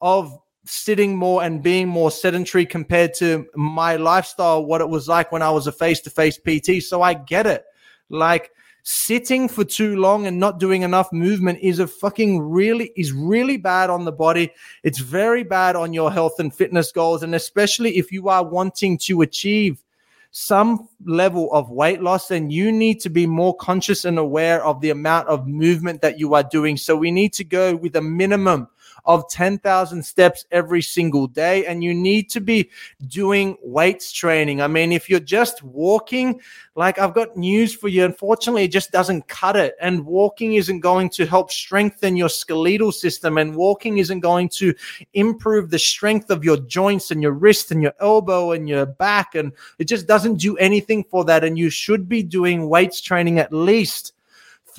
of 0.00 0.38
sitting 0.64 1.16
more 1.16 1.42
and 1.42 1.62
being 1.62 1.88
more 1.88 2.10
sedentary 2.10 2.64
compared 2.64 3.12
to 3.14 3.46
my 3.56 3.96
lifestyle, 3.96 4.64
what 4.64 4.80
it 4.80 4.88
was 4.88 5.08
like 5.08 5.32
when 5.32 5.42
I 5.42 5.50
was 5.50 5.66
a 5.66 5.72
face 5.72 6.00
to 6.02 6.10
face 6.10 6.38
PT. 6.38 6.82
So 6.82 7.02
I 7.02 7.14
get 7.14 7.46
it. 7.46 7.64
Like, 8.08 8.52
sitting 8.90 9.50
for 9.50 9.64
too 9.64 9.96
long 9.96 10.26
and 10.26 10.40
not 10.40 10.58
doing 10.58 10.80
enough 10.80 11.12
movement 11.12 11.58
is 11.60 11.78
a 11.78 11.86
fucking 11.86 12.40
really 12.40 12.90
is 12.96 13.12
really 13.12 13.58
bad 13.58 13.90
on 13.90 14.06
the 14.06 14.12
body. 14.12 14.50
It's 14.82 14.98
very 14.98 15.42
bad 15.42 15.76
on 15.76 15.92
your 15.92 16.10
health 16.10 16.40
and 16.40 16.54
fitness 16.54 16.90
goals. 16.90 17.22
And 17.22 17.34
especially 17.34 17.98
if 17.98 18.10
you 18.10 18.30
are 18.30 18.42
wanting 18.42 18.96
to 19.00 19.20
achieve 19.20 19.84
some 20.30 20.88
level 21.04 21.52
of 21.52 21.70
weight 21.70 22.02
loss 22.02 22.28
then 22.28 22.50
you 22.50 22.72
need 22.72 22.98
to 23.00 23.10
be 23.10 23.26
more 23.26 23.54
conscious 23.56 24.06
and 24.06 24.18
aware 24.18 24.64
of 24.64 24.80
the 24.80 24.88
amount 24.88 25.28
of 25.28 25.46
movement 25.46 26.00
that 26.00 26.18
you 26.18 26.32
are 26.32 26.42
doing. 26.42 26.78
So 26.78 26.96
we 26.96 27.10
need 27.10 27.34
to 27.34 27.44
go 27.44 27.76
with 27.76 27.94
a 27.94 28.02
minimum 28.02 28.68
of 29.08 29.28
10,000 29.30 30.02
steps 30.04 30.44
every 30.52 30.82
single 30.82 31.26
day. 31.26 31.64
And 31.64 31.82
you 31.82 31.94
need 31.94 32.28
to 32.30 32.40
be 32.40 32.70
doing 33.08 33.56
weights 33.62 34.12
training. 34.12 34.60
I 34.60 34.68
mean, 34.68 34.92
if 34.92 35.08
you're 35.08 35.18
just 35.18 35.62
walking, 35.62 36.40
like 36.76 36.98
I've 36.98 37.14
got 37.14 37.34
news 37.34 37.74
for 37.74 37.88
you. 37.88 38.04
Unfortunately, 38.04 38.64
it 38.64 38.70
just 38.70 38.92
doesn't 38.92 39.26
cut 39.26 39.56
it. 39.56 39.76
And 39.80 40.04
walking 40.04 40.54
isn't 40.54 40.80
going 40.80 41.08
to 41.10 41.24
help 41.24 41.50
strengthen 41.50 42.16
your 42.16 42.28
skeletal 42.28 42.92
system. 42.92 43.38
And 43.38 43.56
walking 43.56 43.96
isn't 43.96 44.20
going 44.20 44.50
to 44.50 44.74
improve 45.14 45.70
the 45.70 45.78
strength 45.78 46.30
of 46.30 46.44
your 46.44 46.58
joints 46.58 47.10
and 47.10 47.22
your 47.22 47.32
wrist 47.32 47.70
and 47.70 47.82
your 47.82 47.94
elbow 48.00 48.52
and 48.52 48.68
your 48.68 48.84
back. 48.84 49.34
And 49.34 49.52
it 49.78 49.84
just 49.84 50.06
doesn't 50.06 50.36
do 50.36 50.54
anything 50.58 51.02
for 51.02 51.24
that. 51.24 51.44
And 51.44 51.58
you 51.58 51.70
should 51.70 52.10
be 52.10 52.22
doing 52.22 52.68
weights 52.68 53.00
training 53.00 53.38
at 53.38 53.54
least 53.54 54.12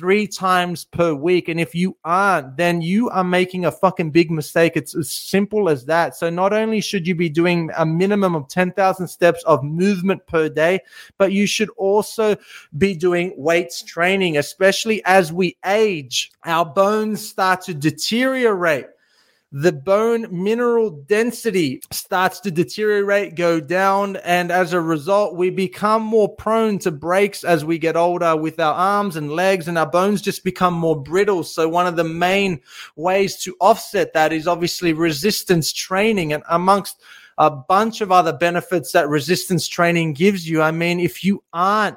three 0.00 0.26
times 0.26 0.86
per 0.86 1.12
week. 1.12 1.50
And 1.50 1.60
if 1.60 1.74
you 1.74 1.94
aren't, 2.06 2.56
then 2.56 2.80
you 2.80 3.10
are 3.10 3.22
making 3.22 3.66
a 3.66 3.70
fucking 3.70 4.12
big 4.12 4.30
mistake. 4.30 4.72
It's 4.74 4.96
as 4.96 5.14
simple 5.14 5.68
as 5.68 5.84
that. 5.84 6.16
So 6.16 6.30
not 6.30 6.54
only 6.54 6.80
should 6.80 7.06
you 7.06 7.14
be 7.14 7.28
doing 7.28 7.68
a 7.76 7.84
minimum 7.84 8.34
of 8.34 8.48
10,000 8.48 9.06
steps 9.06 9.44
of 9.44 9.62
movement 9.62 10.26
per 10.26 10.48
day, 10.48 10.80
but 11.18 11.32
you 11.32 11.46
should 11.46 11.68
also 11.76 12.34
be 12.78 12.94
doing 12.94 13.34
weights 13.36 13.82
training, 13.82 14.38
especially 14.38 15.04
as 15.04 15.34
we 15.34 15.58
age. 15.66 16.32
Our 16.46 16.64
bones 16.64 17.28
start 17.28 17.60
to 17.64 17.74
deteriorate 17.74 18.86
the 19.52 19.72
bone 19.72 20.26
mineral 20.30 20.90
density 20.90 21.82
starts 21.90 22.38
to 22.40 22.52
deteriorate, 22.52 23.34
go 23.34 23.58
down, 23.60 24.16
and 24.16 24.52
as 24.52 24.72
a 24.72 24.80
result, 24.80 25.34
we 25.34 25.50
become 25.50 26.02
more 26.02 26.28
prone 26.28 26.78
to 26.78 26.92
breaks 26.92 27.42
as 27.42 27.64
we 27.64 27.76
get 27.76 27.96
older 27.96 28.36
with 28.36 28.60
our 28.60 28.74
arms 28.74 29.16
and 29.16 29.32
legs, 29.32 29.66
and 29.66 29.76
our 29.76 29.90
bones 29.90 30.22
just 30.22 30.44
become 30.44 30.74
more 30.74 31.00
brittle. 31.00 31.42
So, 31.42 31.68
one 31.68 31.88
of 31.88 31.96
the 31.96 32.04
main 32.04 32.60
ways 32.94 33.42
to 33.42 33.56
offset 33.60 34.12
that 34.12 34.32
is 34.32 34.46
obviously 34.46 34.92
resistance 34.92 35.72
training, 35.72 36.32
and 36.32 36.44
amongst 36.48 37.02
a 37.36 37.50
bunch 37.50 38.02
of 38.02 38.12
other 38.12 38.32
benefits 38.32 38.92
that 38.92 39.08
resistance 39.08 39.66
training 39.66 40.12
gives 40.12 40.48
you. 40.48 40.62
I 40.62 40.70
mean, 40.70 41.00
if 41.00 41.24
you 41.24 41.42
aren't 41.52 41.96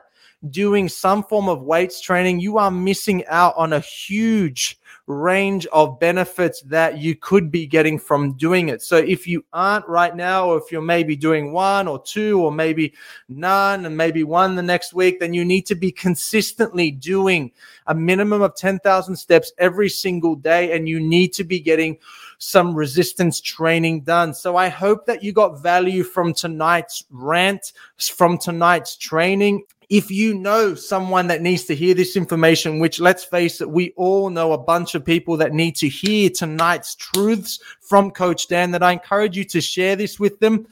doing 0.50 0.90
some 0.90 1.24
form 1.24 1.48
of 1.50 1.64
weights 1.64 2.02
training, 2.02 2.40
you 2.40 2.58
are 2.58 2.72
missing 2.72 3.26
out 3.28 3.54
on 3.58 3.74
a 3.74 3.80
huge 3.80 4.80
range 5.06 5.66
of 5.68 6.00
benefits 6.00 6.62
that 6.62 6.98
you 6.98 7.14
could 7.16 7.52
be 7.52 7.68
getting 7.68 8.00
from 8.00 8.34
doing 8.34 8.70
it. 8.70 8.82
So 8.82 8.98
if 8.98 9.28
you 9.28 9.44
aren't 9.52 9.88
right 9.88 10.16
now, 10.16 10.48
or 10.48 10.58
if 10.58 10.72
you're 10.72 10.82
maybe 10.82 11.16
doing 11.16 11.52
one 11.52 11.88
or 11.88 12.02
two, 12.02 12.42
or 12.42 12.52
maybe 12.52 12.94
none, 13.28 13.86
and 13.86 13.98
maybe 13.98 14.24
one 14.24 14.56
the 14.56 14.64
next 14.64 14.94
week, 14.94 15.20
then 15.20 15.34
you 15.34 15.44
need 15.44 15.66
to 15.66 15.76
be 15.76 15.92
consistently 15.92 16.90
doing 16.90 17.52
a 17.88 17.94
minimum 17.94 18.42
of 18.42 18.56
10,000 18.56 19.16
steps 19.16 19.52
every 19.58 19.90
single 19.90 20.36
day. 20.36 20.76
And 20.76 20.88
you 20.88 21.02
need 21.02 21.34
to 21.34 21.44
be 21.44 21.60
getting 21.60 21.98
some 22.38 22.74
resistance 22.74 23.42
training 23.42 24.02
done. 24.02 24.34
So 24.34 24.56
I 24.56 24.70
hope 24.70 25.06
that 25.06 25.24
you 25.24 25.34
got 25.34 25.62
value 25.62 26.04
from 26.04 26.34
tonight's 26.34 27.04
rant, 27.10 27.74
from 27.98 28.38
tonight's 28.38 28.96
training 28.96 29.64
if 29.94 30.10
you 30.10 30.34
know 30.34 30.74
someone 30.74 31.28
that 31.28 31.44
needs 31.44 31.66
to 31.66 31.76
hear 31.76 31.94
this 31.94 32.18
information, 32.18 32.80
which 32.80 33.00
let's 33.00 33.24
face 33.24 33.62
it, 33.62 33.70
we 33.70 33.94
all 33.96 34.32
know 34.32 34.52
a 34.52 34.58
bunch 34.58 34.96
of 34.96 35.06
people 35.06 35.38
that 35.38 35.54
need 35.54 35.76
to 35.76 35.88
hear 35.88 36.32
tonight's 36.32 36.96
truths 36.96 37.60
from 37.80 38.10
Coach 38.10 38.48
Dan, 38.48 38.72
that 38.72 38.82
I 38.82 38.94
encourage 38.94 39.38
you 39.38 39.44
to 39.44 39.62
share 39.62 39.96
this 39.96 40.20
with 40.20 40.40
them. 40.40 40.66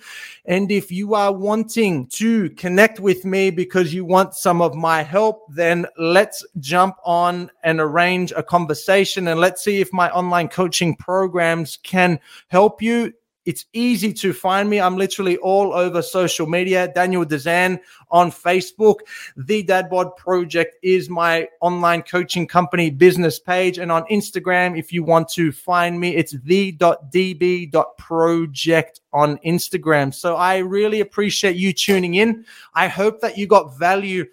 And 0.45 0.71
if 0.71 0.91
you 0.91 1.13
are 1.13 1.31
wanting 1.31 2.07
to 2.07 2.49
connect 2.49 2.99
with 2.99 3.23
me 3.23 3.51
because 3.51 3.93
you 3.93 4.05
want 4.05 4.33
some 4.33 4.59
of 4.59 4.73
my 4.73 5.03
help, 5.03 5.45
then 5.53 5.85
let's 5.99 6.43
jump 6.59 6.95
on 7.05 7.51
and 7.63 7.79
arrange 7.79 8.31
a 8.31 8.41
conversation 8.41 9.27
and 9.27 9.39
let's 9.39 9.63
see 9.63 9.81
if 9.81 9.93
my 9.93 10.09
online 10.09 10.47
coaching 10.47 10.95
programs 10.95 11.77
can 11.83 12.19
help 12.47 12.81
you 12.81 13.13
it's 13.45 13.65
easy 13.73 14.13
to 14.13 14.31
find 14.33 14.69
me. 14.69 14.79
I'm 14.79 14.97
literally 14.97 15.37
all 15.37 15.73
over 15.73 16.01
social 16.01 16.47
media. 16.47 16.91
Daniel 16.93 17.25
Dezen 17.25 17.79
on 18.09 18.31
Facebook. 18.31 18.99
The 19.35 19.63
Dad 19.63 19.89
Bod 19.89 20.15
Project 20.15 20.77
is 20.83 21.09
my 21.09 21.49
online 21.59 22.03
coaching 22.03 22.47
company 22.47 22.91
business 22.91 23.39
page. 23.39 23.79
And 23.79 23.91
on 23.91 24.03
Instagram, 24.11 24.77
if 24.77 24.93
you 24.93 25.03
want 25.03 25.27
to 25.29 25.51
find 25.51 25.99
me, 25.99 26.15
it's 26.15 26.33
the.db.project 26.43 29.01
on 29.13 29.37
Instagram. 29.39 30.13
So 30.13 30.35
I 30.35 30.57
really 30.57 31.01
appreciate 31.01 31.55
you 31.55 31.73
tuning 31.73 32.13
in. 32.15 32.45
I 32.75 32.87
hope 32.87 33.21
that 33.21 33.37
you 33.37 33.47
got 33.47 33.77
value 33.77 34.25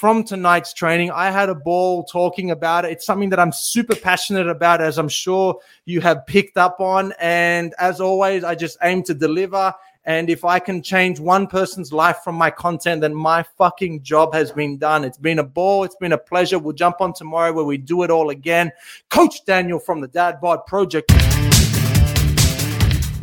from 0.00 0.24
tonight's 0.24 0.72
training. 0.72 1.10
I 1.10 1.30
had 1.30 1.50
a 1.50 1.54
ball 1.54 2.04
talking 2.04 2.52
about 2.52 2.86
it. 2.86 2.92
It's 2.92 3.04
something 3.04 3.28
that 3.28 3.38
I'm 3.38 3.52
super 3.52 3.94
passionate 3.94 4.48
about, 4.48 4.80
as 4.80 4.96
I'm 4.96 5.10
sure 5.10 5.60
you 5.84 6.00
have 6.00 6.24
picked 6.24 6.56
up 6.56 6.80
on. 6.80 7.12
And 7.20 7.74
as 7.78 8.00
always, 8.00 8.42
I 8.42 8.54
just 8.54 8.78
aim 8.82 9.02
to 9.02 9.12
deliver. 9.12 9.74
And 10.06 10.30
if 10.30 10.42
I 10.42 10.58
can 10.58 10.82
change 10.82 11.20
one 11.20 11.46
person's 11.46 11.92
life 11.92 12.20
from 12.24 12.34
my 12.34 12.48
content, 12.48 13.02
then 13.02 13.14
my 13.14 13.42
fucking 13.58 14.02
job 14.02 14.32
has 14.32 14.50
been 14.50 14.78
done. 14.78 15.04
It's 15.04 15.18
been 15.18 15.38
a 15.38 15.44
ball. 15.44 15.84
It's 15.84 15.96
been 15.96 16.12
a 16.12 16.18
pleasure. 16.18 16.58
We'll 16.58 16.72
jump 16.72 17.02
on 17.02 17.12
tomorrow 17.12 17.52
where 17.52 17.66
we 17.66 17.76
do 17.76 18.02
it 18.02 18.10
all 18.10 18.30
again. 18.30 18.72
Coach 19.10 19.44
Daniel 19.44 19.78
from 19.78 20.00
the 20.00 20.08
Dad 20.08 20.40
Bod 20.40 20.64
Project. 20.64 21.12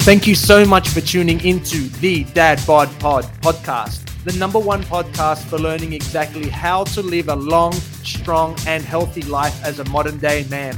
Thank 0.05 0.27
you 0.27 0.35
so 0.35 0.63
much 0.63 0.89
for 0.89 1.01
tuning 1.01 1.43
into 1.43 1.89
the 1.97 2.23
Dad 2.35 2.61
Bod 2.67 2.87
Pod 2.99 3.23
podcast 3.41 4.06
the 4.27 4.37
number 4.37 4.59
one 4.59 4.83
podcast 4.83 5.45
for 5.45 5.57
learning 5.57 5.93
exactly 5.93 6.49
how 6.49 6.83
to 6.83 7.01
live 7.01 7.29
a 7.29 7.35
long, 7.35 7.71
strong, 8.03 8.57
and 8.67 8.83
healthy 8.83 9.21
life 9.21 9.63
as 9.63 9.79
a 9.79 9.85
modern 9.85 10.17
day 10.17 10.45
man. 10.49 10.77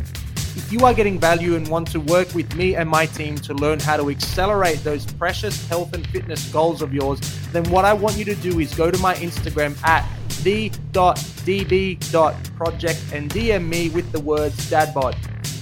If 0.56 0.72
you 0.72 0.86
are 0.86 0.94
getting 0.94 1.20
value 1.20 1.56
and 1.56 1.68
want 1.68 1.90
to 1.94 2.00
work 2.00 2.36
with 2.36 2.56
me 2.56 2.76
and 2.76 2.88
my 2.88 3.08
team 3.08 3.38
to 3.38 3.56
learn 3.56 3.80
how 3.80 3.98
to 3.98 4.12
accelerate 4.12 4.84
those 4.84 5.04
precious 5.14 5.68
health 5.68 5.96
and 5.96 6.06
fitness 6.10 6.48
goals 6.52 6.84
of 6.84 6.94
yours, 6.94 7.20
then 7.52 7.68
what 7.72 7.86
I 7.86 7.94
want 7.94 8.18
you 8.18 8.26
to 8.26 8.36
do 8.36 8.60
is 8.60 8.72
go 8.76 8.92
to 8.92 8.98
my 9.00 9.16
Instagram 9.16 9.76
at 9.84 10.08
the.db.project 10.44 11.04
and 13.14 13.32
DM 13.32 13.68
me 13.68 13.90
with 13.90 14.12
the 14.12 14.20
words 14.20 14.70
dadbod. 14.70 15.39